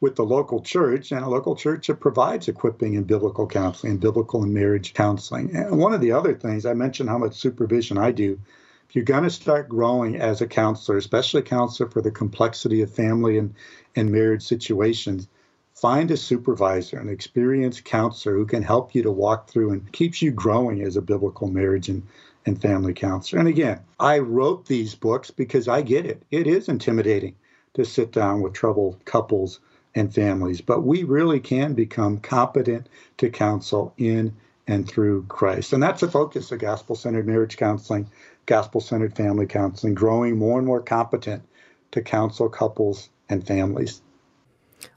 with 0.00 0.16
the 0.16 0.24
local 0.24 0.60
church 0.62 1.10
and 1.12 1.24
a 1.24 1.28
local 1.28 1.56
church 1.56 1.88
that 1.88 2.00
provides 2.00 2.48
equipping 2.48 2.94
in 2.94 3.04
biblical 3.04 3.46
counseling 3.46 3.92
and 3.92 4.00
biblical 4.00 4.42
and 4.42 4.54
marriage 4.54 4.94
counseling. 4.94 5.54
And 5.54 5.78
one 5.78 5.92
of 5.92 6.00
the 6.00 6.12
other 6.12 6.34
things 6.34 6.64
I 6.64 6.74
mentioned 6.74 7.08
how 7.08 7.18
much 7.18 7.34
supervision 7.34 7.98
I 7.98 8.12
do 8.12 8.38
if 8.88 8.94
you're 8.94 9.04
going 9.04 9.24
to 9.24 9.30
start 9.30 9.68
growing 9.68 10.16
as 10.16 10.40
a 10.40 10.46
counselor, 10.46 10.96
especially 10.96 11.40
a 11.40 11.44
counselor 11.44 11.90
for 11.90 12.00
the 12.00 12.10
complexity 12.10 12.82
of 12.82 12.90
family 12.90 13.38
and, 13.38 13.54
and 13.96 14.10
marriage 14.10 14.42
situations, 14.42 15.28
find 15.74 16.10
a 16.10 16.16
supervisor, 16.16 16.98
an 16.98 17.08
experienced 17.08 17.84
counselor 17.84 18.34
who 18.36 18.46
can 18.46 18.62
help 18.62 18.94
you 18.94 19.02
to 19.02 19.10
walk 19.10 19.48
through 19.48 19.72
and 19.72 19.92
keeps 19.92 20.22
you 20.22 20.30
growing 20.30 20.82
as 20.82 20.96
a 20.96 21.02
biblical 21.02 21.48
marriage 21.48 21.88
and, 21.88 22.02
and 22.46 22.62
family 22.62 22.94
counselor. 22.94 23.40
And 23.40 23.48
again, 23.48 23.80
I 23.98 24.20
wrote 24.20 24.66
these 24.66 24.94
books 24.94 25.30
because 25.30 25.68
I 25.68 25.82
get 25.82 26.06
it. 26.06 26.22
It 26.30 26.46
is 26.46 26.68
intimidating 26.68 27.34
to 27.74 27.84
sit 27.84 28.12
down 28.12 28.40
with 28.40 28.54
troubled 28.54 29.04
couples 29.04 29.60
and 29.94 30.14
families, 30.14 30.60
but 30.60 30.82
we 30.82 31.02
really 31.02 31.40
can 31.40 31.74
become 31.74 32.18
competent 32.18 32.88
to 33.18 33.30
counsel 33.30 33.92
in 33.98 34.34
and 34.66 34.88
through 34.88 35.24
Christ. 35.24 35.72
And 35.72 35.82
that's 35.82 36.00
the 36.00 36.10
focus 36.10 36.50
of 36.52 36.58
gospel 36.58 36.96
centered 36.96 37.26
marriage 37.26 37.56
counseling 37.56 38.08
gospel 38.46 38.80
centered 38.80 39.16
family 39.16 39.46
counseling, 39.46 39.94
growing 39.94 40.36
more 40.38 40.58
and 40.58 40.66
more 40.66 40.82
competent 40.82 41.42
to 41.92 42.02
counsel 42.02 42.48
couples 42.48 43.10
and 43.28 43.46
families. 43.46 44.02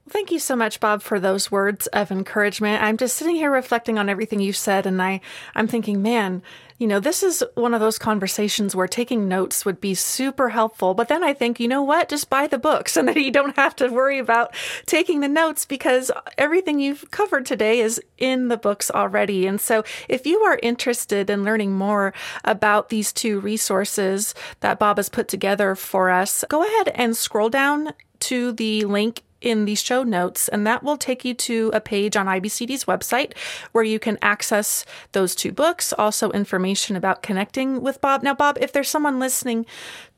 Thank 0.10 0.32
you 0.32 0.40
so 0.40 0.56
much, 0.56 0.80
Bob, 0.80 1.04
for 1.04 1.20
those 1.20 1.52
words 1.52 1.86
of 1.88 2.10
encouragement. 2.10 2.82
I'm 2.82 2.98
just 2.98 3.16
sitting 3.16 3.36
here 3.36 3.52
reflecting 3.52 4.00
on 4.00 4.10
everything 4.10 4.40
you've 4.40 4.58
said, 4.58 4.88
and 4.88 5.00
I, 5.00 5.22
I'm 5.54 5.68
thinking, 5.68 6.02
man, 6.02 6.42
you 6.80 6.88
know, 6.88 7.00
this 7.00 7.22
is 7.22 7.44
one 7.54 7.76
of 7.76 7.80
those 7.80 8.00
conversations 8.00 8.76
where 8.76 8.88
taking 8.88 9.28
notes 9.28 9.66
would 9.66 9.80
be 9.80 9.94
super 9.94 10.50
helpful. 10.50 10.96
But 10.96 11.10
then 11.10 11.24
I 11.24 11.34
think, 11.34 11.60
you 11.60 11.68
know 11.68 11.84
what? 11.84 12.10
Just 12.10 12.30
buy 12.30 12.48
the 12.48 12.58
books 12.58 12.98
and 12.98 13.08
then 13.08 13.20
you 13.20 13.30
don't 13.30 13.56
have 13.56 13.76
to 13.76 13.90
worry 13.90 14.18
about 14.18 14.56
taking 14.88 15.20
the 15.20 15.28
notes 15.28 15.66
because 15.66 16.10
everything 16.40 16.80
you've 16.80 17.12
covered 17.12 17.46
today 17.46 17.80
is 17.80 18.02
in 18.18 18.48
the 18.48 18.58
books 18.58 18.90
already. 18.90 19.46
And 19.46 19.62
so 19.62 19.84
if 20.08 20.26
you 20.26 20.40
are 20.40 20.60
interested 20.64 21.30
in 21.30 21.44
learning 21.44 21.74
more 21.74 22.16
about 22.44 22.90
these 22.90 23.14
two 23.14 23.40
resources 23.42 24.34
that 24.62 24.80
Bob 24.80 24.98
has 24.98 25.10
put 25.10 25.28
together 25.28 25.76
for 25.76 26.10
us, 26.10 26.44
go 26.50 26.64
ahead 26.64 26.88
and 26.96 27.16
scroll 27.16 27.50
down 27.50 27.94
to 28.22 28.54
the 28.54 28.86
link 28.86 29.22
in 29.42 29.66
the 29.66 29.76
show 29.76 30.04
notes, 30.04 30.48
and 30.48 30.66
that 30.68 30.84
will 30.84 30.98
take 30.98 31.24
you 31.24 31.34
to 31.34 31.72
a 31.74 31.82
page 31.82 32.18
on 32.18 32.26
IBCD's 32.26 32.86
website 32.86 33.34
where 33.72 33.84
you 33.84 34.00
can 34.00 34.18
access 34.22 34.86
those 35.12 35.36
two 35.36 35.52
books, 35.52 35.94
also 35.94 36.32
information 36.32 36.96
about 36.96 37.24
connecting 37.24 37.82
with 37.82 38.02
Bob. 38.02 38.24
Now, 38.24 38.34
Bob, 38.34 38.58
if 38.60 38.72
there's 38.72 38.90
someone 38.90 39.20
listening 39.20 39.66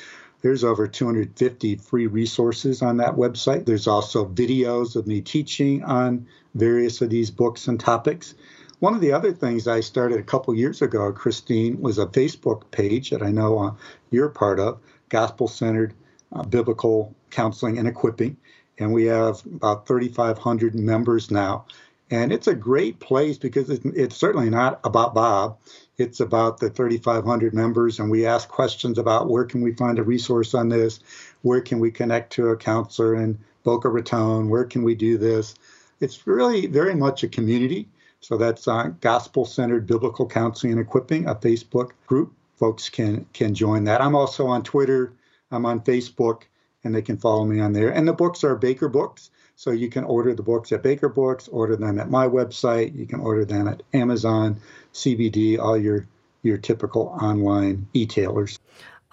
there's 0.42 0.64
over 0.64 0.88
250 0.88 1.76
free 1.76 2.06
resources 2.08 2.82
on 2.82 2.96
that 2.96 3.14
website. 3.14 3.66
There's 3.66 3.86
also 3.86 4.26
videos 4.26 4.96
of 4.96 5.06
me 5.06 5.20
teaching 5.20 5.84
on 5.84 6.26
various 6.54 7.00
of 7.00 7.10
these 7.10 7.30
books 7.30 7.68
and 7.68 7.78
topics. 7.78 8.34
One 8.80 8.94
of 8.94 9.00
the 9.00 9.12
other 9.12 9.32
things 9.32 9.66
I 9.66 9.80
started 9.80 10.18
a 10.18 10.24
couple 10.24 10.54
years 10.54 10.82
ago, 10.82 11.12
Christine, 11.12 11.80
was 11.80 11.98
a 11.98 12.06
Facebook 12.06 12.70
page 12.70 13.10
that 13.10 13.22
I 13.22 13.30
know 13.30 13.58
uh, 13.58 13.74
you're 14.10 14.28
part 14.28 14.60
of, 14.60 14.80
Gospel 15.08 15.48
Centered 15.48 15.94
uh, 16.32 16.42
Biblical 16.42 17.14
Counseling 17.30 17.78
and 17.78 17.88
Equipping 17.88 18.36
and 18.78 18.92
we 18.92 19.04
have 19.06 19.44
about 19.46 19.86
3,500 19.86 20.74
members 20.74 21.30
now. 21.30 21.64
And 22.10 22.32
it's 22.32 22.46
a 22.46 22.54
great 22.54 23.00
place 23.00 23.36
because 23.36 23.68
it's 23.68 24.16
certainly 24.16 24.48
not 24.48 24.80
about 24.84 25.14
Bob. 25.14 25.58
It's 25.98 26.20
about 26.20 26.58
the 26.58 26.70
3,500 26.70 27.52
members, 27.52 27.98
and 27.98 28.10
we 28.10 28.24
ask 28.24 28.48
questions 28.48 28.98
about 28.98 29.28
where 29.28 29.44
can 29.44 29.60
we 29.60 29.74
find 29.74 29.98
a 29.98 30.02
resource 30.02 30.54
on 30.54 30.68
this, 30.68 31.00
where 31.42 31.60
can 31.60 31.80
we 31.80 31.90
connect 31.90 32.32
to 32.34 32.48
a 32.48 32.56
counselor 32.56 33.14
in 33.16 33.38
Boca 33.68 33.90
Raton, 33.90 34.48
where 34.48 34.64
can 34.64 34.82
we 34.82 34.94
do 34.94 35.18
this. 35.18 35.54
It's 36.00 36.26
really 36.26 36.66
very 36.66 36.94
much 36.94 37.22
a 37.22 37.28
community. 37.28 37.86
So 38.20 38.38
that's 38.38 38.66
uh, 38.66 38.92
Gospel 39.02 39.44
Centered 39.44 39.86
Biblical 39.86 40.26
Counseling 40.26 40.72
and 40.72 40.80
Equipping, 40.80 41.26
a 41.28 41.34
Facebook 41.34 41.90
group. 42.06 42.32
Folks 42.56 42.88
can 42.88 43.26
can 43.34 43.54
join 43.54 43.84
that. 43.84 44.00
I'm 44.00 44.14
also 44.14 44.46
on 44.46 44.62
Twitter. 44.62 45.12
I'm 45.50 45.66
on 45.66 45.80
Facebook 45.80 46.44
and 46.84 46.94
they 46.94 47.02
can 47.02 47.18
follow 47.18 47.44
me 47.44 47.60
on 47.60 47.72
there. 47.72 47.90
And 47.90 48.06
the 48.06 48.12
books 48.12 48.44
are 48.44 48.56
Baker 48.56 48.88
Books. 48.88 49.30
So 49.56 49.72
you 49.72 49.88
can 49.88 50.04
order 50.04 50.34
the 50.34 50.42
books 50.44 50.70
at 50.70 50.84
Baker 50.84 51.08
Books, 51.08 51.48
order 51.48 51.74
them 51.74 51.98
at 51.98 52.08
my 52.08 52.28
website, 52.28 52.94
you 52.94 53.06
can 53.06 53.18
order 53.18 53.44
them 53.44 53.66
at 53.66 53.82
Amazon, 53.92 54.60
CBD, 54.94 55.58
all 55.58 55.76
your 55.76 56.06
your 56.42 56.58
typical 56.58 57.08
online 57.20 57.88
e-tailers. 57.92 58.60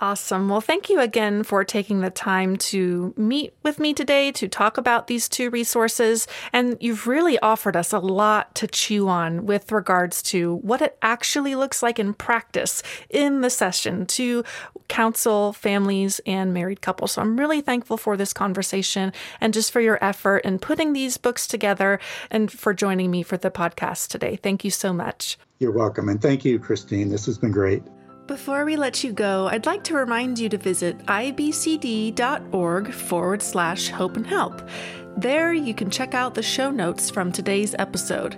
Awesome. 0.01 0.49
Well, 0.49 0.59
thank 0.59 0.89
you 0.89 0.99
again 0.99 1.43
for 1.43 1.63
taking 1.63 2.01
the 2.01 2.09
time 2.09 2.57
to 2.57 3.13
meet 3.15 3.53
with 3.63 3.79
me 3.79 3.93
today 3.93 4.29
to 4.33 4.49
talk 4.49 4.77
about 4.77 5.07
these 5.07 5.29
two 5.29 5.49
resources. 5.49 6.27
And 6.51 6.75
you've 6.81 7.07
really 7.07 7.39
offered 7.39 7.77
us 7.77 7.93
a 7.93 7.99
lot 7.99 8.53
to 8.55 8.67
chew 8.67 9.07
on 9.07 9.45
with 9.45 9.71
regards 9.71 10.21
to 10.23 10.55
what 10.55 10.81
it 10.81 10.97
actually 11.01 11.55
looks 11.55 11.81
like 11.81 11.97
in 11.97 12.13
practice 12.13 12.83
in 13.09 13.39
the 13.39 13.49
session 13.49 14.05
to 14.07 14.43
counsel 14.89 15.53
families 15.53 16.19
and 16.25 16.53
married 16.53 16.81
couples. 16.81 17.13
So 17.13 17.21
I'm 17.21 17.39
really 17.39 17.61
thankful 17.61 17.95
for 17.95 18.17
this 18.17 18.33
conversation 18.33 19.13
and 19.39 19.53
just 19.53 19.71
for 19.71 19.79
your 19.79 20.03
effort 20.03 20.39
in 20.39 20.59
putting 20.59 20.91
these 20.91 21.15
books 21.15 21.47
together 21.47 22.01
and 22.29 22.51
for 22.51 22.73
joining 22.73 23.11
me 23.11 23.23
for 23.23 23.37
the 23.37 23.49
podcast 23.49 24.09
today. 24.09 24.35
Thank 24.35 24.65
you 24.65 24.71
so 24.71 24.91
much. 24.91 25.37
You're 25.59 25.71
welcome. 25.71 26.09
And 26.09 26.21
thank 26.21 26.43
you, 26.43 26.59
Christine. 26.59 27.07
This 27.07 27.25
has 27.27 27.37
been 27.37 27.51
great. 27.51 27.81
Before 28.27 28.65
we 28.65 28.75
let 28.75 29.03
you 29.03 29.13
go, 29.13 29.47
I'd 29.47 29.67
like 29.67 29.83
to 29.83 29.93
remind 29.93 30.39
you 30.39 30.49
to 30.49 30.57
visit 30.57 30.97
ibcd.org 31.05 32.91
forward 32.91 33.41
slash 33.43 33.89
hope 33.89 34.17
and 34.17 34.25
help. 34.25 34.67
There, 35.15 35.53
you 35.53 35.75
can 35.75 35.91
check 35.91 36.15
out 36.15 36.33
the 36.33 36.41
show 36.41 36.71
notes 36.71 37.11
from 37.11 37.31
today's 37.31 37.75
episode. 37.77 38.35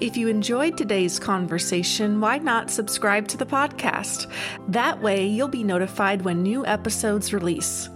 If 0.00 0.18
you 0.18 0.28
enjoyed 0.28 0.76
today's 0.76 1.18
conversation, 1.18 2.20
why 2.20 2.38
not 2.38 2.70
subscribe 2.70 3.26
to 3.28 3.38
the 3.38 3.46
podcast? 3.46 4.30
That 4.68 5.00
way, 5.00 5.26
you'll 5.26 5.48
be 5.48 5.64
notified 5.64 6.22
when 6.22 6.42
new 6.42 6.66
episodes 6.66 7.32
release. 7.32 7.88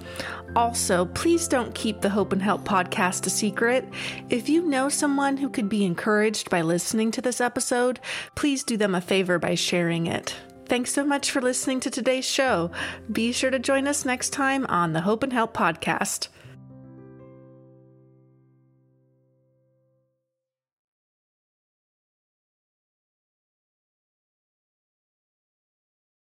Also, 0.56 1.04
please 1.04 1.46
don't 1.48 1.74
keep 1.74 2.00
the 2.00 2.08
Hope 2.08 2.32
and 2.32 2.42
Help 2.42 2.64
podcast 2.64 3.26
a 3.26 3.30
secret. 3.30 3.86
If 4.30 4.48
you 4.48 4.62
know 4.62 4.88
someone 4.88 5.36
who 5.36 5.50
could 5.50 5.68
be 5.68 5.84
encouraged 5.84 6.48
by 6.48 6.62
listening 6.62 7.10
to 7.10 7.20
this 7.20 7.42
episode, 7.42 8.00
please 8.34 8.64
do 8.64 8.78
them 8.78 8.94
a 8.94 9.02
favor 9.02 9.38
by 9.38 9.54
sharing 9.54 10.06
it. 10.06 10.34
Thanks 10.68 10.92
so 10.92 11.04
much 11.04 11.30
for 11.30 11.40
listening 11.40 11.78
to 11.80 11.90
today's 11.90 12.24
show. 12.24 12.72
Be 13.10 13.30
sure 13.30 13.50
to 13.50 13.58
join 13.60 13.86
us 13.86 14.04
next 14.04 14.30
time 14.30 14.66
on 14.66 14.94
the 14.94 15.02
Hope 15.02 15.22
and 15.22 15.32
Help 15.32 15.54
podcast. 15.54 16.26